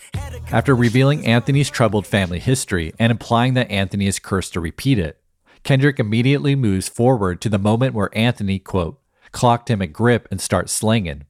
[0.51, 5.21] After revealing Anthony's troubled family history and implying that Anthony is cursed to repeat it,
[5.61, 8.99] Kendrick immediately moves forward to the moment where Anthony, quote,
[9.35, 11.25] clocked him a grip and start slanging.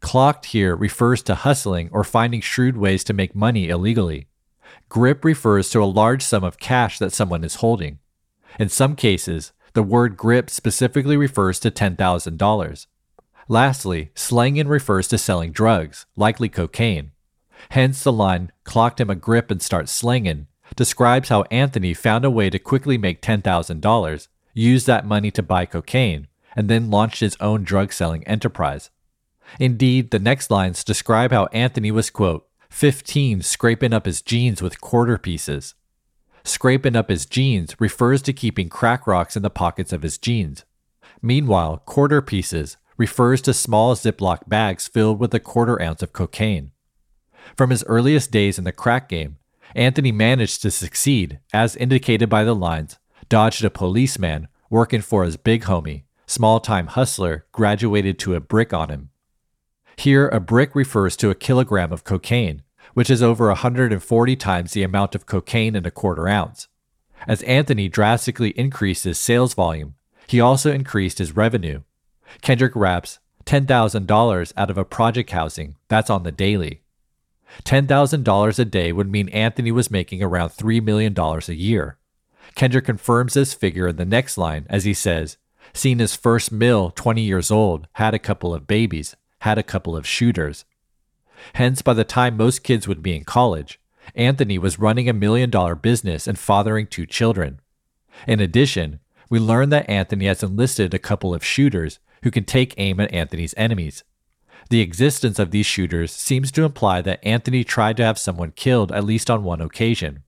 [0.00, 4.26] Clocked here refers to hustling or finding shrewd ways to make money illegally.
[4.88, 8.00] Grip refers to a large sum of cash that someone is holding.
[8.58, 12.86] In some cases, the word grip specifically refers to $10,000.
[13.46, 17.12] Lastly, slanging refers to selling drugs, likely cocaine.
[17.70, 22.32] Hence, the line, clocked him a grip and start slanging, describes how Anthony found a
[22.32, 27.36] way to quickly make $10,000, use that money to buy cocaine, and then launched his
[27.40, 28.90] own drug selling enterprise.
[29.58, 34.80] Indeed, the next lines describe how Anthony was, quote, 15 scraping up his jeans with
[34.80, 35.74] quarter pieces.
[36.44, 40.64] Scraping up his jeans refers to keeping crack rocks in the pockets of his jeans.
[41.20, 46.72] Meanwhile, quarter pieces refers to small Ziploc bags filled with a quarter ounce of cocaine.
[47.56, 49.36] From his earliest days in the crack game,
[49.74, 55.36] Anthony managed to succeed, as indicated by the lines dodged a policeman working for his
[55.36, 59.10] big homie, small time hustler, graduated to a brick on him.
[59.96, 62.62] Here, a brick refers to a kilogram of cocaine,
[62.94, 66.68] which is over 140 times the amount of cocaine in a quarter ounce.
[67.26, 69.94] As Anthony drastically increased his sales volume,
[70.28, 71.82] he also increased his revenue.
[72.42, 76.82] Kendrick raps $10,000 out of a project housing, that's on the daily.
[77.64, 81.96] $10,000 a day would mean Anthony was making around $3 million a year.
[82.54, 85.38] Kendrick confirms this figure in the next line as he says,
[85.72, 89.96] Seen his first mill 20 years old, had a couple of babies, had a couple
[89.96, 90.64] of shooters.
[91.54, 93.80] Hence, by the time most kids would be in college,
[94.14, 97.60] Anthony was running a million dollar business and fathering two children.
[98.26, 99.00] In addition,
[99.30, 103.12] we learn that Anthony has enlisted a couple of shooters who can take aim at
[103.12, 104.02] Anthony's enemies.
[104.70, 108.92] The existence of these shooters seems to imply that Anthony tried to have someone killed
[108.92, 110.24] at least on one occasion.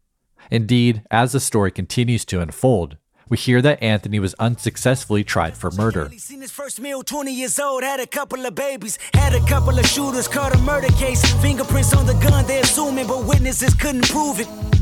[0.51, 2.97] Indeed, as the story continues to unfold,
[3.31, 6.11] we hear that Anthony was unsuccessfully tried for murder.
[6.19, 9.79] Seen his first meal, 20 years old, had a couple of babies, had a couple
[9.79, 11.25] of shooters, caught a murder case.
[11.41, 14.80] Fingerprints on the gun, they assuming, but witnesses couldn't prove it.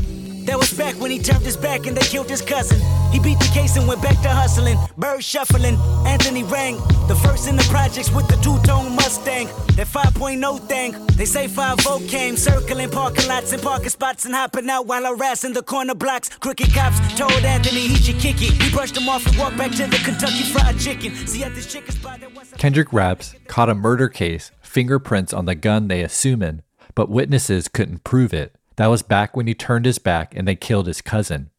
[0.49, 2.81] That was back when he turned his back and they killed his cousin.
[3.11, 4.79] He beat the case and went back to hustling.
[4.97, 6.77] Bird shuffling, Anthony rang.
[7.07, 9.45] The first in the projects with the two-tone Mustang.
[9.75, 10.95] That 5.0 thing.
[11.15, 15.53] They say 5 came, circling parking lots and parking spots and hopping out while harassing
[15.53, 16.29] the corner blocks.
[16.29, 18.59] Crooked cops told Anthony he should kick it.
[18.59, 21.13] He brushed him off and walked back to the Kentucky Fried Chicken.
[21.27, 25.45] See at this chicken spot there was Kendrick raps caught a murder case, fingerprints on
[25.45, 26.63] the gun they assuming,
[26.95, 28.55] but witnesses couldn't prove it.
[28.79, 31.49] That was back when he turned his back and they killed his cousin.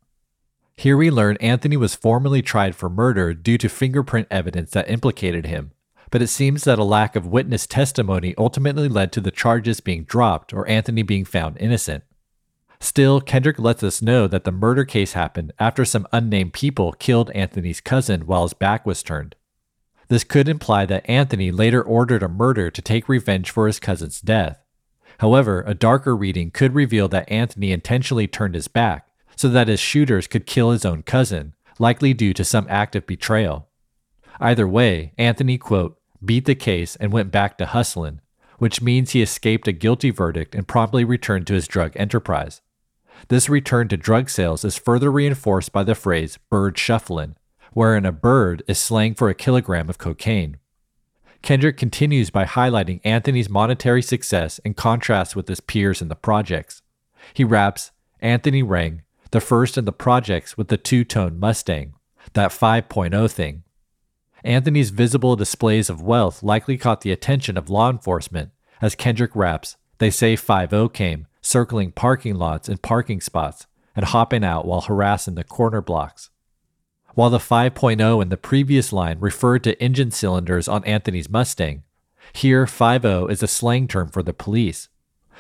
[0.75, 5.45] Here we learn Anthony was formally tried for murder due to fingerprint evidence that implicated
[5.45, 5.73] him,
[6.11, 10.05] but it seems that a lack of witness testimony ultimately led to the charges being
[10.05, 12.05] dropped or Anthony being found innocent.
[12.81, 17.31] Still, Kendrick lets us know that the murder case happened after some unnamed people killed
[17.33, 19.35] Anthony's cousin while his back was turned.
[20.09, 24.23] This could imply that Anthony later ordered a murder to take revenge for his cousin's
[24.23, 24.65] death.
[25.21, 29.07] However, a darker reading could reveal that Anthony intentionally turned his back
[29.37, 33.07] so that his shooters could kill his own cousin, likely due to some act of
[33.07, 33.69] betrayal.
[34.41, 38.23] Either way, Anthony, quote, beat the case and went back to hustling,
[38.57, 42.63] which means he escaped a guilty verdict and promptly returned to his drug enterprise.
[43.29, 47.37] This return to drug sales is further reinforced by the phrase bird shuffling,
[47.75, 50.57] wherein a bird is slang for a kilogram of cocaine.
[51.43, 56.83] Kendrick continues by highlighting Anthony's monetary success in contrast with his peers in the projects.
[57.35, 61.95] He raps, Anthony rang, the first in the projects with the two tone Mustang,
[62.35, 63.63] that 5.0 thing.
[64.45, 68.51] Anthony's visible displays of wealth likely caught the attention of law enforcement,
[68.81, 74.45] as Kendrick raps, they say 5 came, circling parking lots and parking spots, and hopping
[74.45, 76.31] out while harassing the corner blocks.
[77.15, 81.83] While the 5.0 in the previous line referred to engine cylinders on Anthony's Mustang,
[82.33, 84.89] here 5.0 is a slang term for the police.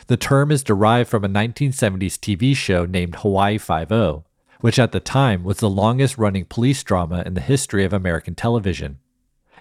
[0.07, 4.25] The term is derived from a 1970s TV show named Hawaii Five-O,
[4.61, 8.35] which at the time was the longest running police drama in the history of American
[8.35, 8.99] television.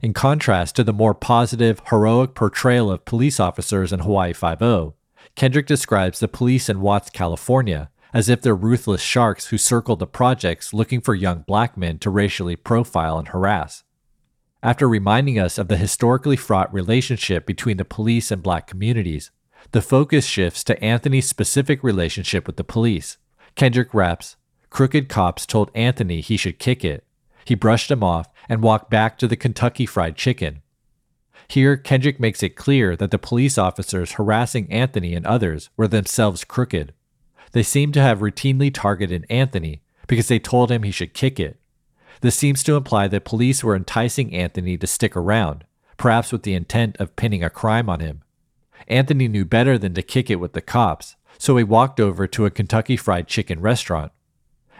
[0.01, 4.95] In contrast to the more positive, heroic portrayal of police officers in Hawaii Five-O,
[5.35, 10.07] Kendrick describes the police in Watts, California, as if they're ruthless sharks who circle the
[10.07, 13.83] projects looking for young black men to racially profile and harass.
[14.61, 19.31] After reminding us of the historically fraught relationship between the police and black communities,
[19.71, 23.17] the focus shifts to Anthony's specific relationship with the police.
[23.55, 24.35] Kendrick raps,
[24.69, 27.03] Crooked cops told Anthony he should kick it.
[27.45, 30.61] He brushed him off and walked back to the Kentucky Fried Chicken.
[31.47, 36.43] Here, Kendrick makes it clear that the police officers harassing Anthony and others were themselves
[36.43, 36.93] crooked.
[37.51, 41.59] They seem to have routinely targeted Anthony because they told him he should kick it.
[42.21, 45.63] This seems to imply that police were enticing Anthony to stick around,
[45.97, 48.23] perhaps with the intent of pinning a crime on him.
[48.87, 52.45] Anthony knew better than to kick it with the cops, so he walked over to
[52.45, 54.11] a Kentucky Fried Chicken restaurant.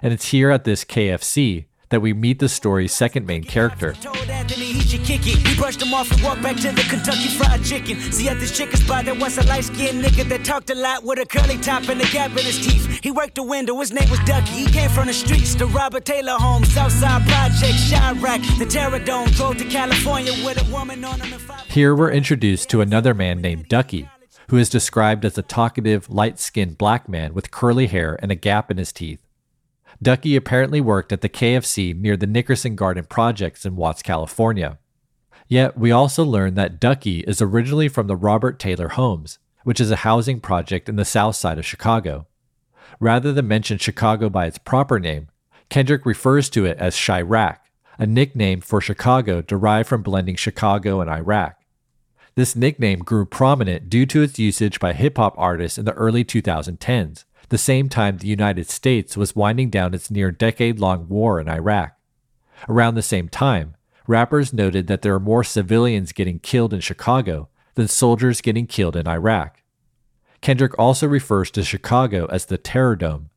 [0.02, 3.94] And it's here at this KFC that we meet the story's second main character.
[3.94, 5.38] He should kick it.
[5.48, 8.00] He brushed him off and walked back to the Kentucky Fried Chicken.
[8.12, 11.04] See at this chicken spot there was a light skinned nigga that talked a lot
[11.04, 13.00] with a curly top and a gap in his teeth.
[13.04, 14.52] He worked the window, his name was Ducky.
[14.52, 18.70] He came from the streets, the Robert Taylor home, Southside Project, Chiraq, the.
[18.70, 21.40] Drove to California with a woman on him.
[21.68, 24.10] Here we're introduced to another man named Ducky,
[24.50, 28.36] who is described as a talkative, light skinned black man with curly hair and a
[28.36, 29.22] gap in his teeth.
[30.02, 34.80] Ducky apparently worked at the KFC near the Nickerson Garden Projects in Watts, California.
[35.50, 39.92] Yet, we also learn that Ducky is originally from the Robert Taylor Homes, which is
[39.92, 42.28] a housing project in the south side of Chicago.
[43.00, 45.28] Rather than mention Chicago by its proper name,
[45.70, 47.58] Kendrick refers to it as Chiraq,
[47.98, 51.56] a nickname for Chicago derived from blending Chicago and Iraq.
[52.36, 56.24] This nickname grew prominent due to its usage by hip hop artists in the early
[56.24, 61.40] 2010s, the same time the United States was winding down its near decade long war
[61.40, 61.96] in Iraq.
[62.68, 63.76] Around the same time,
[64.08, 68.96] rappers noted that there are more civilians getting killed in Chicago than soldiers getting killed
[68.96, 69.62] in Iraq.
[70.42, 73.30] Kendrick also refers to Chicago as the Terror Dome.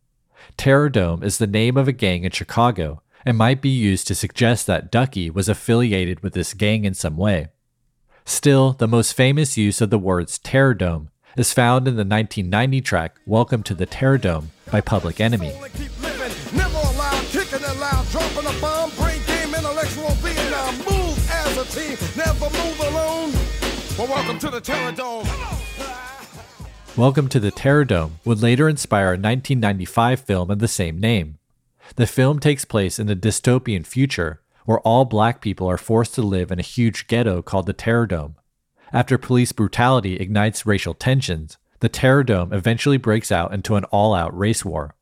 [0.56, 4.14] Terror Dome is the name of a gang in Chicago and might be used to
[4.14, 7.48] suggest that Ducky was affiliated with this gang in some way.
[8.24, 12.80] Still, the most famous use of the words Terror Dome is found in the 1990
[12.82, 15.48] track Welcome to the Terror Dome by Public Enemy.
[16.54, 20.76] Never allowed, kicking it loud, dropping a bomb, brain game, intellectual Vietnam.
[20.78, 23.32] Move as a team, never move alone.
[23.96, 25.26] Well, welcome to the Terror Dome.
[26.98, 31.38] Welcome to the Terror Dome would later inspire a 1995 film of the same name.
[31.96, 36.22] The film takes place in a dystopian future where all black people are forced to
[36.22, 38.36] live in a huge ghetto called the Terror Dome.
[38.92, 44.14] After police brutality ignites racial tensions, the Terror Dome eventually breaks out into an all
[44.14, 44.94] out race war.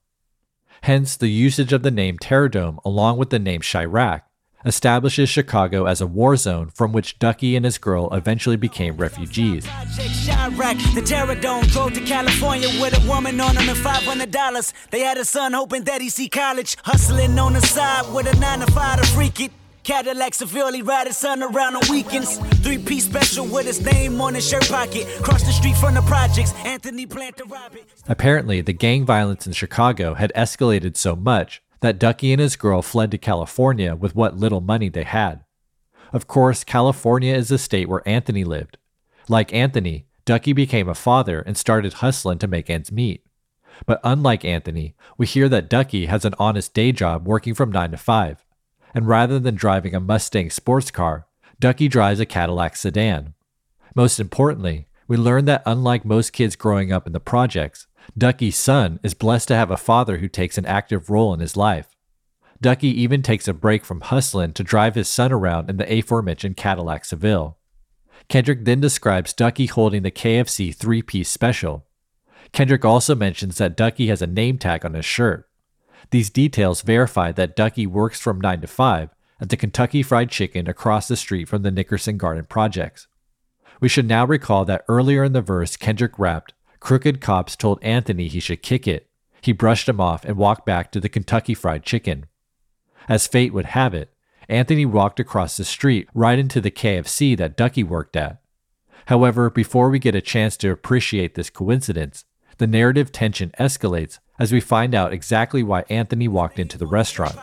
[0.82, 4.22] Hence, the usage of the name Terror Dome along with the name Chiraq
[4.64, 9.64] establishes Chicago as a war zone from which Ducky and his girl eventually became refugees.
[9.64, 14.72] The Terror Dome, drove to California with a woman on him and $500.
[14.90, 18.38] They had a son hoping that he see college, hustling on the side with a
[18.38, 19.50] 9 to 5 to freak it.
[19.90, 22.38] Cadillac severely ride his son around on weekends.
[22.62, 25.04] Three piece special with his name on his shirt pocket.
[25.20, 26.54] Cross the street from the projects.
[26.64, 27.40] Anthony it.
[28.06, 32.82] Apparently, the gang violence in Chicago had escalated so much that Ducky and his girl
[32.82, 35.44] fled to California with what little money they had.
[36.12, 38.78] Of course, California is the state where Anthony lived.
[39.28, 43.26] Like Anthony, Ducky became a father and started hustling to make ends meet.
[43.86, 47.90] But unlike Anthony, we hear that Ducky has an honest day job working from 9
[47.90, 48.44] to 5
[48.94, 51.26] and rather than driving a Mustang sports car,
[51.58, 53.34] Ducky drives a Cadillac sedan.
[53.94, 57.86] Most importantly, we learn that unlike most kids growing up in the projects,
[58.16, 61.56] Ducky's son is blessed to have a father who takes an active role in his
[61.56, 61.88] life.
[62.60, 66.56] Ducky even takes a break from hustling to drive his son around in the aforementioned
[66.56, 67.58] Cadillac Seville.
[68.28, 71.86] Kendrick then describes Ducky holding the KFC three piece special.
[72.52, 75.49] Kendrick also mentions that Ducky has a name tag on his shirt.
[76.10, 80.68] These details verify that Ducky works from 9 to 5 at the Kentucky Fried Chicken
[80.68, 83.06] across the street from the Nickerson Garden Projects.
[83.80, 88.26] We should now recall that earlier in the verse, Kendrick rapped, Crooked cops told Anthony
[88.28, 89.08] he should kick it.
[89.42, 92.26] He brushed him off and walked back to the Kentucky Fried Chicken.
[93.08, 94.12] As fate would have it,
[94.48, 98.40] Anthony walked across the street right into the KFC that Ducky worked at.
[99.06, 102.24] However, before we get a chance to appreciate this coincidence,
[102.58, 107.36] the narrative tension escalates as we find out exactly why Anthony walked into the restaurant.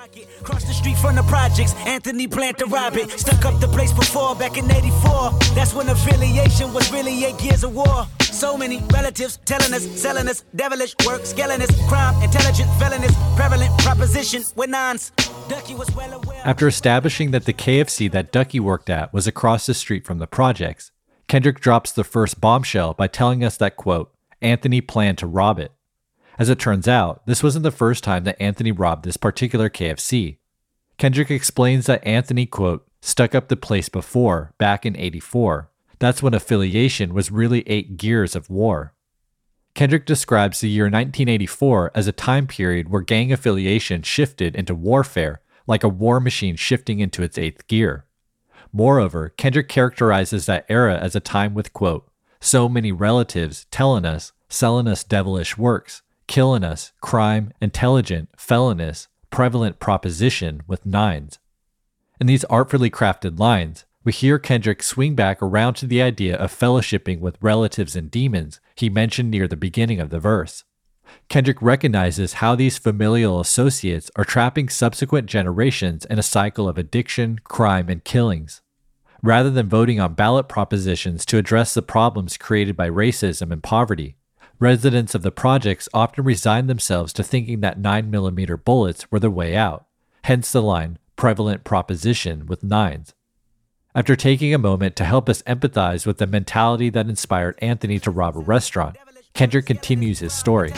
[0.43, 3.11] Cross the street from the projects, Anthony planned to rob it.
[3.11, 5.31] Stuck up the place before, back in 84.
[5.53, 8.07] That's when affiliation was really eight years of war.
[8.21, 13.77] So many relatives telling us, selling us, devilish work, scaling us, crime, intelligent, felonious, prevalent
[13.79, 15.11] proposition with nines.
[15.47, 16.21] Ducky was well.
[16.43, 20.27] After establishing that the KFC that Ducky worked at was across the street from the
[20.27, 20.91] projects,
[21.27, 25.71] Kendrick drops the first bombshell by telling us that, quote, Anthony planned to rob it.
[26.39, 30.37] As it turns out, this wasn't the first time that Anthony robbed this particular KFC.
[30.97, 35.69] Kendrick explains that Anthony, quote, stuck up the place before, back in 84.
[35.99, 38.93] That's when affiliation was really eight gears of war.
[39.73, 45.41] Kendrick describes the year 1984 as a time period where gang affiliation shifted into warfare,
[45.67, 48.05] like a war machine shifting into its eighth gear.
[48.71, 52.09] Moreover, Kendrick characterizes that era as a time with, quote,
[52.39, 59.79] so many relatives telling us, selling us devilish works, killing us, crime, intelligent, felonious, prevalent
[59.79, 61.39] proposition with nines.
[62.19, 66.57] In these artfully crafted lines, we hear Kendrick swing back around to the idea of
[66.57, 70.63] fellowshipping with relatives and demons he mentioned near the beginning of the verse.
[71.29, 77.39] Kendrick recognizes how these familial associates are trapping subsequent generations in a cycle of addiction,
[77.43, 78.61] crime, and killings.
[79.21, 84.15] Rather than voting on ballot propositions to address the problems created by racism and poverty,
[84.59, 89.55] Residents of the projects often resigned themselves to thinking that 9mm bullets were the way
[89.55, 89.85] out,
[90.23, 93.13] hence the line, prevalent proposition with nines.
[93.93, 98.09] After taking a moment to help us empathize with the mentality that inspired Anthony to
[98.09, 98.97] rob a restaurant,
[99.35, 100.71] Kendrick continues his story.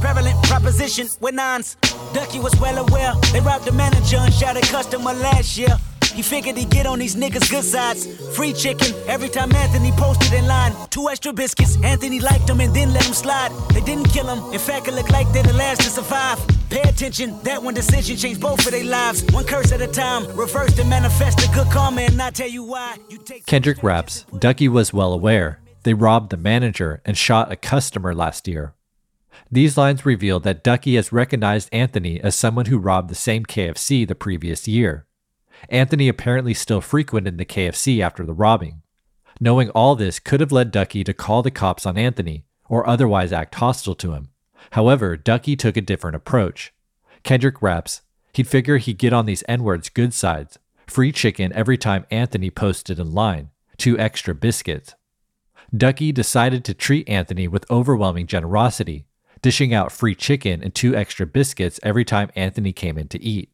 [0.00, 1.76] Prevalent proposition with nines.
[2.14, 3.14] Ducky was well aware.
[3.32, 5.76] They robbed the manager and shot a customer last year.
[6.16, 8.06] He figured he'd get on these niggas' good sides.
[8.34, 10.72] Free chicken every time Anthony posted in line.
[10.88, 11.76] Two extra biscuits.
[11.84, 13.52] Anthony liked them and then let them slide.
[13.74, 14.50] They didn't kill him.
[14.54, 16.38] In fact, it looked like they're the last to survive.
[16.70, 19.24] Pay attention, that one decision changed both of their lives.
[19.30, 20.24] One curse at a time.
[20.34, 22.96] Reverse and manifest a good karma and not tell you why.
[23.10, 25.60] You take Kendrick raps, Ducky was well aware.
[25.82, 28.72] They robbed the manager and shot a customer last year.
[29.52, 34.08] These lines reveal that Ducky has recognized Anthony as someone who robbed the same KFC
[34.08, 35.06] the previous year.
[35.68, 38.82] Anthony apparently still frequented the KFC after the robbing.
[39.40, 43.32] Knowing all this could have led Ducky to call the cops on Anthony or otherwise
[43.32, 44.30] act hostile to him.
[44.70, 46.72] However, Ducky took a different approach.
[47.22, 48.02] Kendrick raps,
[48.32, 52.50] he'd figure he'd get on these N words good sides, free chicken every time Anthony
[52.50, 54.94] posted in line, two extra biscuits.
[55.76, 59.06] Ducky decided to treat Anthony with overwhelming generosity,
[59.42, 63.50] dishing out free chicken and two extra biscuits every time Anthony came in to eat.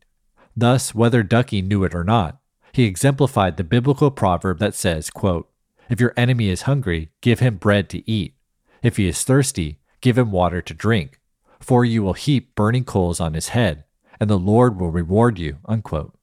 [0.56, 2.38] Thus, whether Ducky knew it or not,
[2.72, 5.50] he exemplified the biblical proverb that says, quote,
[5.88, 8.34] If your enemy is hungry, give him bread to eat.
[8.82, 11.20] If he is thirsty, give him water to drink.
[11.60, 13.84] For you will heap burning coals on his head,
[14.18, 15.58] and the Lord will reward you.
[15.66, 16.14] Unquote.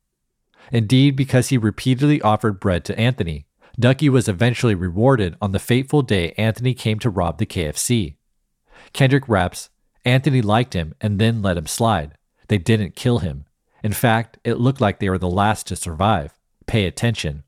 [0.72, 3.46] Indeed, because he repeatedly offered bread to Anthony,
[3.80, 8.16] Ducky was eventually rewarded on the fateful day Anthony came to rob the KFC.
[8.92, 9.70] Kendrick raps,
[10.04, 12.16] Anthony liked him and then let him slide.
[12.48, 13.46] They didn't kill him.
[13.84, 16.38] In fact, it looked like they were the last to survive.
[16.68, 17.44] Pay attention.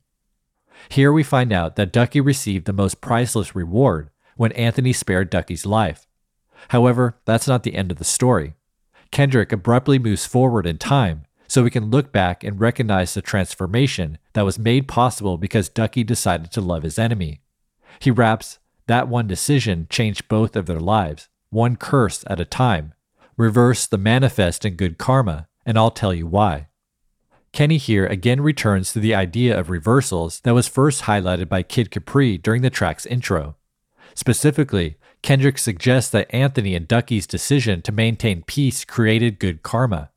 [0.88, 5.66] Here we find out that Ducky received the most priceless reward when Anthony spared Ducky's
[5.66, 6.06] life.
[6.68, 8.54] However, that's not the end of the story.
[9.10, 14.16] Kendrick abruptly moves forward in time so we can look back and recognize the transformation
[14.32, 17.42] that was made possible because Ducky decided to love his enemy.
[17.98, 22.94] He raps, That one decision changed both of their lives, one curse at a time.
[23.36, 26.68] Reverse the manifest in good karma, and I'll tell you why.
[27.52, 31.90] Kenny here again returns to the idea of reversals that was first highlighted by Kid
[31.90, 33.56] Capri during the track's intro.
[34.14, 40.10] Specifically, Kendrick suggests that Anthony and Ducky's decision to maintain peace created good karma.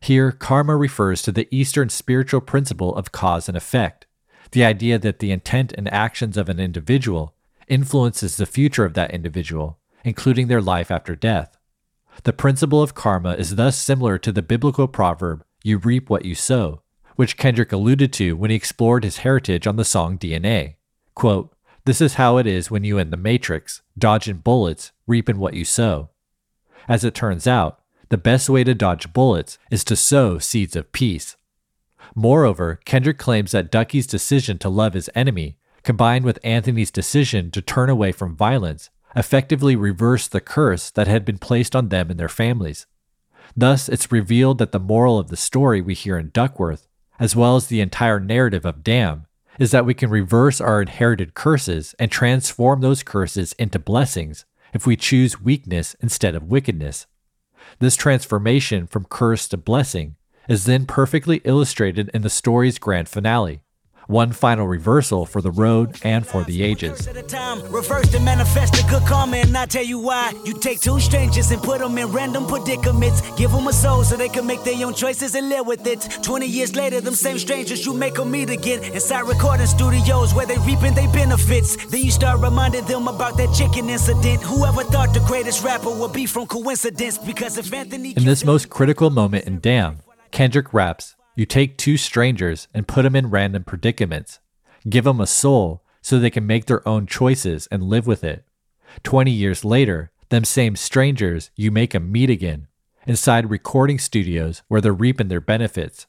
[0.00, 4.06] Here, karma refers to the Eastern spiritual principle of cause and effect,
[4.52, 7.34] the idea that the intent and actions of an individual
[7.66, 11.55] influences the future of that individual, including their life after death.
[12.24, 16.34] The principle of karma is thus similar to the biblical proverb, you reap what you
[16.34, 16.82] sow,
[17.16, 20.76] which Kendrick alluded to when he explored his heritage on the song DNA.
[21.14, 21.54] Quote,
[21.84, 25.64] This is how it is when you in the Matrix, dodging bullets, reaping what you
[25.64, 26.10] sow.
[26.88, 30.92] As it turns out, the best way to dodge bullets is to sow seeds of
[30.92, 31.36] peace.
[32.14, 37.60] Moreover, Kendrick claims that Ducky's decision to love his enemy, combined with Anthony's decision to
[37.60, 42.20] turn away from violence, effectively reverse the curse that had been placed on them and
[42.20, 42.86] their families.
[43.56, 46.86] Thus, it's revealed that the moral of the story we hear in Duckworth,
[47.18, 49.26] as well as the entire narrative of Damn,
[49.58, 54.44] is that we can reverse our inherited curses and transform those curses into blessings
[54.74, 57.06] if we choose weakness instead of wickedness.
[57.78, 60.16] This transformation from curse to blessing
[60.48, 63.62] is then perfectly illustrated in the story's grand finale,
[64.06, 67.08] one final reversal for the road and for the ages.
[67.70, 70.32] Reverse the manifest a good karma and I tell you why.
[70.44, 73.22] You take two strangers and put them in random predicaments.
[73.36, 76.18] Give them a soul so they can make their own choices and live with it.
[76.22, 80.46] 20 years later, them same strangers you make them meet again inside recording studios where
[80.46, 81.76] they reaping their benefits.
[81.86, 84.42] Then you start reminding them about that chicken incident.
[84.42, 87.18] Whoever thought the greatest rapper would be from coincidence?
[87.18, 88.12] Because if Anthony.
[88.12, 89.98] In this most critical moment in Damn,
[90.30, 94.40] Kendrick raps, you take two strangers and put them in random predicaments.
[94.88, 98.44] Give them a soul so they can make their own choices and live with it.
[99.02, 102.68] 20 years later, them same strangers, you make them meet again
[103.06, 106.06] inside recording studios where they're reaping their benefits.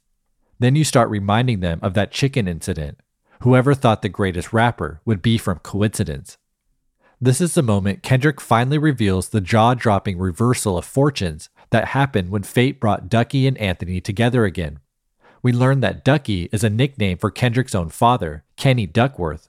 [0.60, 3.00] Then you start reminding them of that chicken incident.
[3.42, 6.38] Whoever thought the greatest rapper would be from coincidence.
[7.20, 12.30] This is the moment Kendrick finally reveals the jaw dropping reversal of fortunes that happened
[12.30, 14.80] when fate brought Ducky and Anthony together again
[15.48, 19.48] we learn that Ducky is a nickname for Kendrick's own father, Kenny Duckworth.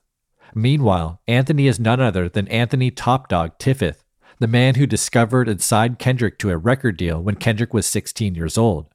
[0.54, 4.04] Meanwhile, Anthony is none other than Anthony Top Dawg Tiffith,
[4.38, 8.36] the man who discovered and signed Kendrick to a record deal when Kendrick was 16
[8.36, 8.86] years old.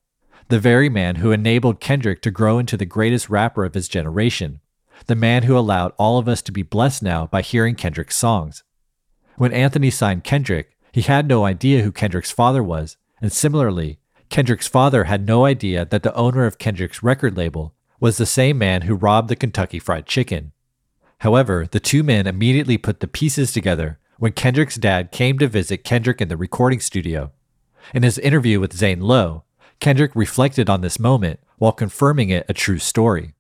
[0.48, 4.62] The very man who enabled Kendrick to grow into the greatest rapper of his generation.
[5.08, 8.64] The man who allowed all of us to be blessed now by hearing Kendrick's songs.
[9.36, 14.00] When Anthony signed Kendrick, he had no idea who Kendrick's father was, and similarly,
[14.34, 18.58] Kendrick's father had no idea that the owner of Kendrick's record label was the same
[18.58, 20.54] man who robbed the Kentucky Fried Chicken.
[21.20, 25.84] However, the two men immediately put the pieces together when Kendrick's dad came to visit
[25.84, 27.32] Kendrick in the recording studio.
[27.94, 29.44] In his interview with Zane Lowe,
[29.80, 33.36] Kendrick reflected on this moment while confirming it a true story.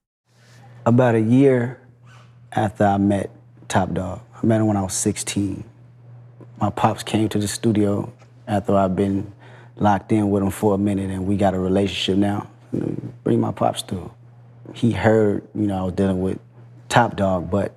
[0.85, 1.81] About a year
[2.51, 3.31] after I met
[3.67, 5.63] Top Dawg, I met him when I was 16.
[6.61, 8.13] My pops came to the studio
[8.47, 9.33] after I've been
[9.75, 12.47] locked in with him for a minute and we got a relationship now.
[13.23, 14.11] Bring my pops through.
[14.73, 16.39] He heard, you know, I was dealing with
[16.89, 17.75] Top Dawg, but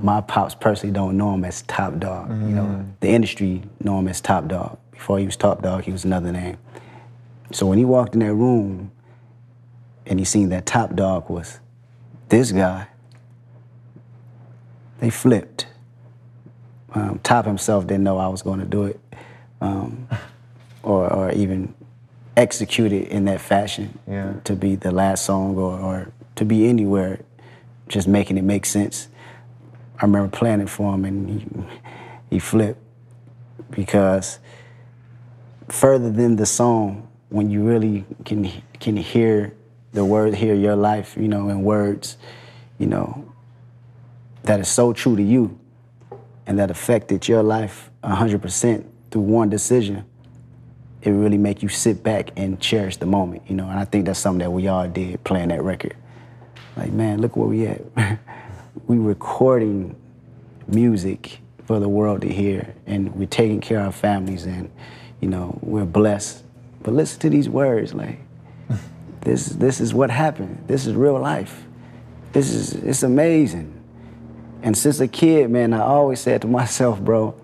[0.00, 2.28] my pops personally don't know him as Top Dawg.
[2.28, 2.48] Mm-hmm.
[2.48, 2.90] You know, mm-hmm.
[3.00, 4.78] the industry know him as Top Dawg.
[4.92, 6.58] Before he was Top Dawg, he was another name.
[7.52, 8.90] So when he walked in that room
[10.04, 11.60] and he seen that Top Dawg was
[12.28, 12.88] this guy,
[14.98, 15.66] they flipped.
[16.94, 19.00] Um, Top himself didn't know I was going to do it,
[19.60, 20.08] um,
[20.86, 21.74] or, or even
[22.36, 24.34] execute it in that fashion yeah.
[24.44, 27.20] to be the last song or, or to be anywhere,
[27.88, 29.08] just making it make sense.
[29.98, 31.46] I remember playing it for him and he,
[32.30, 32.80] he flipped
[33.70, 34.38] because
[35.68, 39.56] further than the song, when you really can can hear
[39.92, 42.18] the word, hear your life, you know, in words,
[42.78, 43.32] you know,
[44.44, 45.58] that is so true to you
[46.46, 50.04] and that affected your life 100% through one decision,
[51.06, 53.68] it really make you sit back and cherish the moment, you know.
[53.68, 55.96] And I think that's something that we all did playing that record.
[56.76, 57.80] Like, man, look where we at.
[58.86, 59.94] we recording
[60.66, 64.70] music for the world to hear, and we're taking care of our families, and
[65.20, 66.42] you know we're blessed.
[66.82, 68.18] But listen to these words, like
[69.20, 69.46] this.
[69.46, 70.64] This is what happened.
[70.66, 71.64] This is real life.
[72.32, 73.72] This is it's amazing.
[74.62, 77.34] And since a kid, man, I always said to myself, bro,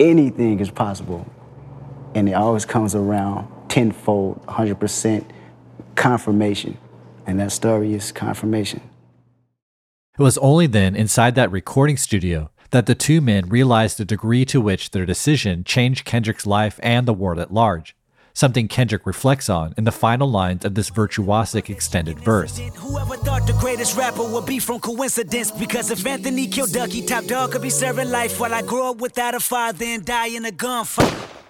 [0.00, 1.26] anything is possible,
[2.16, 5.30] and it always comes around tenfold, hundred percent
[5.96, 6.78] confirmation,
[7.26, 8.80] and that story is confirmation.
[10.18, 14.46] It was only then, inside that recording studio, that the two men realized the degree
[14.46, 17.94] to which their decision changed Kendrick's life and the world at large,
[18.32, 22.56] something Kendrick reflects on in the final lines of this virtuosic extended verse.
[22.76, 25.50] Whoever thought the greatest rapper would be from coincidence?
[25.50, 29.02] Because if Anthony killed Ducky, Top Dawg could be serving life while I grow up
[29.02, 31.42] without a father and die in a gunfight.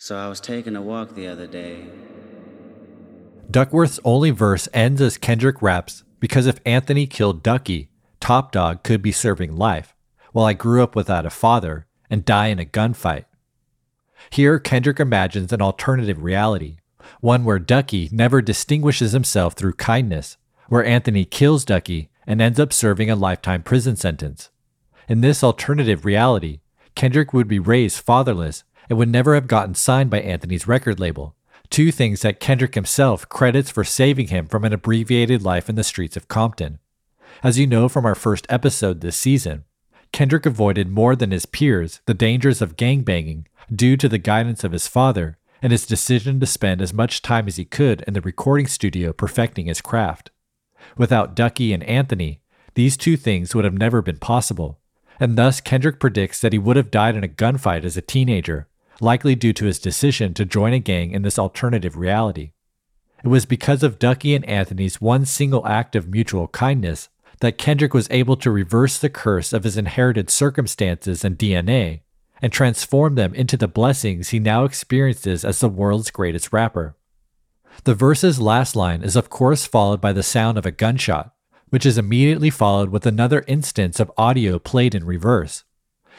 [0.00, 1.86] So I was taking a walk the other day.
[3.48, 7.90] Duckworth's only verse ends as Kendrick raps because if Anthony killed Ducky,
[8.24, 9.94] Top Dawg could be serving life,
[10.32, 13.26] while I grew up without a father and die in a gunfight.
[14.30, 16.78] Here, Kendrick imagines an alternative reality,
[17.20, 20.38] one where Ducky never distinguishes himself through kindness,
[20.70, 24.48] where Anthony kills Ducky and ends up serving a lifetime prison sentence.
[25.06, 26.60] In this alternative reality,
[26.94, 31.36] Kendrick would be raised fatherless and would never have gotten signed by Anthony's record label,
[31.68, 35.84] two things that Kendrick himself credits for saving him from an abbreviated life in the
[35.84, 36.78] streets of Compton.
[37.44, 39.64] As you know from our first episode this season,
[40.12, 44.72] Kendrick avoided more than his peers the dangers of gangbanging due to the guidance of
[44.72, 48.22] his father and his decision to spend as much time as he could in the
[48.22, 50.30] recording studio perfecting his craft.
[50.96, 52.40] Without Ducky and Anthony,
[52.76, 54.80] these two things would have never been possible,
[55.20, 58.68] and thus Kendrick predicts that he would have died in a gunfight as a teenager,
[59.02, 62.52] likely due to his decision to join a gang in this alternative reality.
[63.22, 67.10] It was because of Ducky and Anthony's one single act of mutual kindness
[67.40, 72.00] that Kendrick was able to reverse the curse of his inherited circumstances and DNA
[72.42, 76.96] and transform them into the blessings he now experiences as the world's greatest rapper.
[77.84, 81.34] The verse's last line is, of course, followed by the sound of a gunshot,
[81.70, 85.64] which is immediately followed with another instance of audio played in reverse.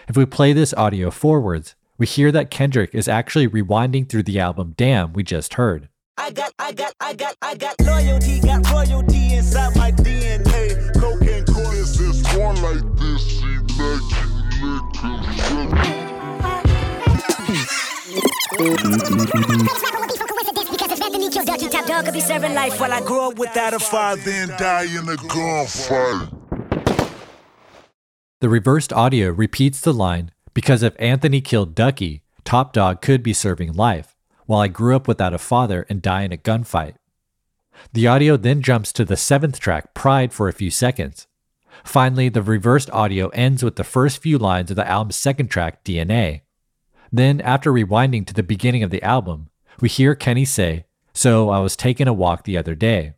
[0.07, 4.39] If we play this audio forwards, we hear that Kendrick is actually rewinding through the
[4.39, 5.87] album Damn we just heard.
[6.17, 10.93] I got, I got, I got, I got loyalty, got royalty inside my DNA.
[10.99, 13.45] Cocaine this is one like this, she
[21.85, 25.17] Top be serving life while I grow up without a father and die in a
[25.17, 26.31] gunfight.
[28.39, 33.33] The reversed audio repeats the line because if Anthony killed Ducky, Top Dawg could be
[33.33, 34.14] serving life,
[34.45, 36.95] while I grew up without a father and die in a gunfight.
[37.93, 41.27] The audio then jumps to the seventh track, Pride, for a few seconds.
[41.83, 45.83] Finally, the reversed audio ends with the first few lines of the album's second track,
[45.83, 46.41] DNA.
[47.11, 49.49] Then, after rewinding to the beginning of the album,
[49.81, 53.13] we hear Kenny say, So I was taking a walk the other day.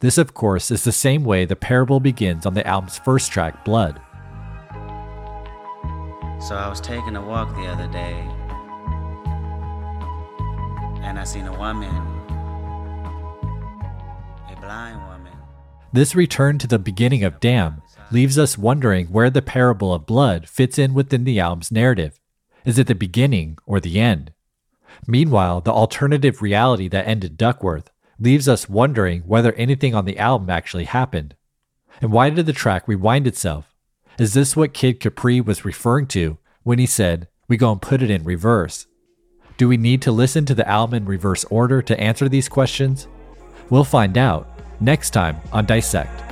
[0.00, 3.64] This, of course, is the same way the parable begins on the album's first track,
[3.64, 4.00] Blood.
[6.38, 8.28] So I was taking a walk the other day,
[11.06, 11.94] and I seen a woman,
[14.50, 15.32] a blind woman.
[15.92, 17.80] This return to the beginning of Damn
[18.10, 22.18] leaves us wondering where the parable of blood fits in within the album's narrative.
[22.64, 24.32] Is it the beginning or the end?
[25.06, 30.50] Meanwhile, the alternative reality that ended Duckworth leaves us wondering whether anything on the album
[30.50, 31.36] actually happened.
[32.00, 33.76] And why did the track rewind itself?
[34.18, 38.02] Is this what Kid Capri was referring to when he said, We go and put
[38.02, 38.88] it in reverse?
[39.56, 43.08] Do we need to listen to the album in reverse order to answer these questions?
[43.70, 44.46] We'll find out
[44.80, 46.25] next time on Dissect.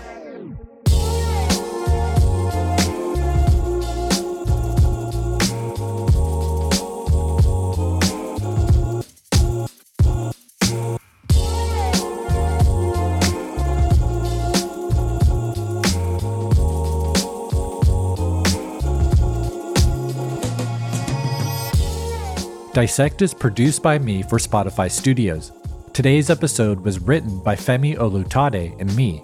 [22.75, 25.53] Dissect is produced by me for Spotify Studios.
[25.93, 29.23] Today's episode was written by Femi Olutade and me.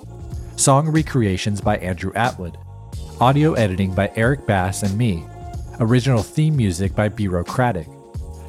[0.55, 2.57] Song recreations by Andrew Atwood.
[3.21, 5.25] Audio editing by Eric Bass and me.
[5.81, 7.89] Original theme music by Bureaucratic.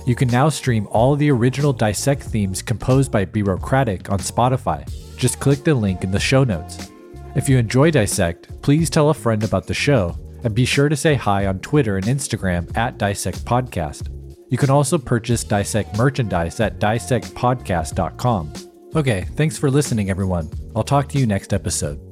[0.06, 4.88] You can now stream all the original Dissect themes composed by Bureaucratic on Spotify.
[5.18, 6.92] Just click the link in the show notes.
[7.36, 10.96] If you enjoy Dissect, please tell a friend about the show and be sure to
[10.96, 14.16] say hi on Twitter and Instagram at Dissect Podcast.
[14.52, 18.54] You can also purchase Dissect merchandise at dissectpodcast.com.
[18.94, 20.50] Okay, thanks for listening, everyone.
[20.76, 22.11] I'll talk to you next episode.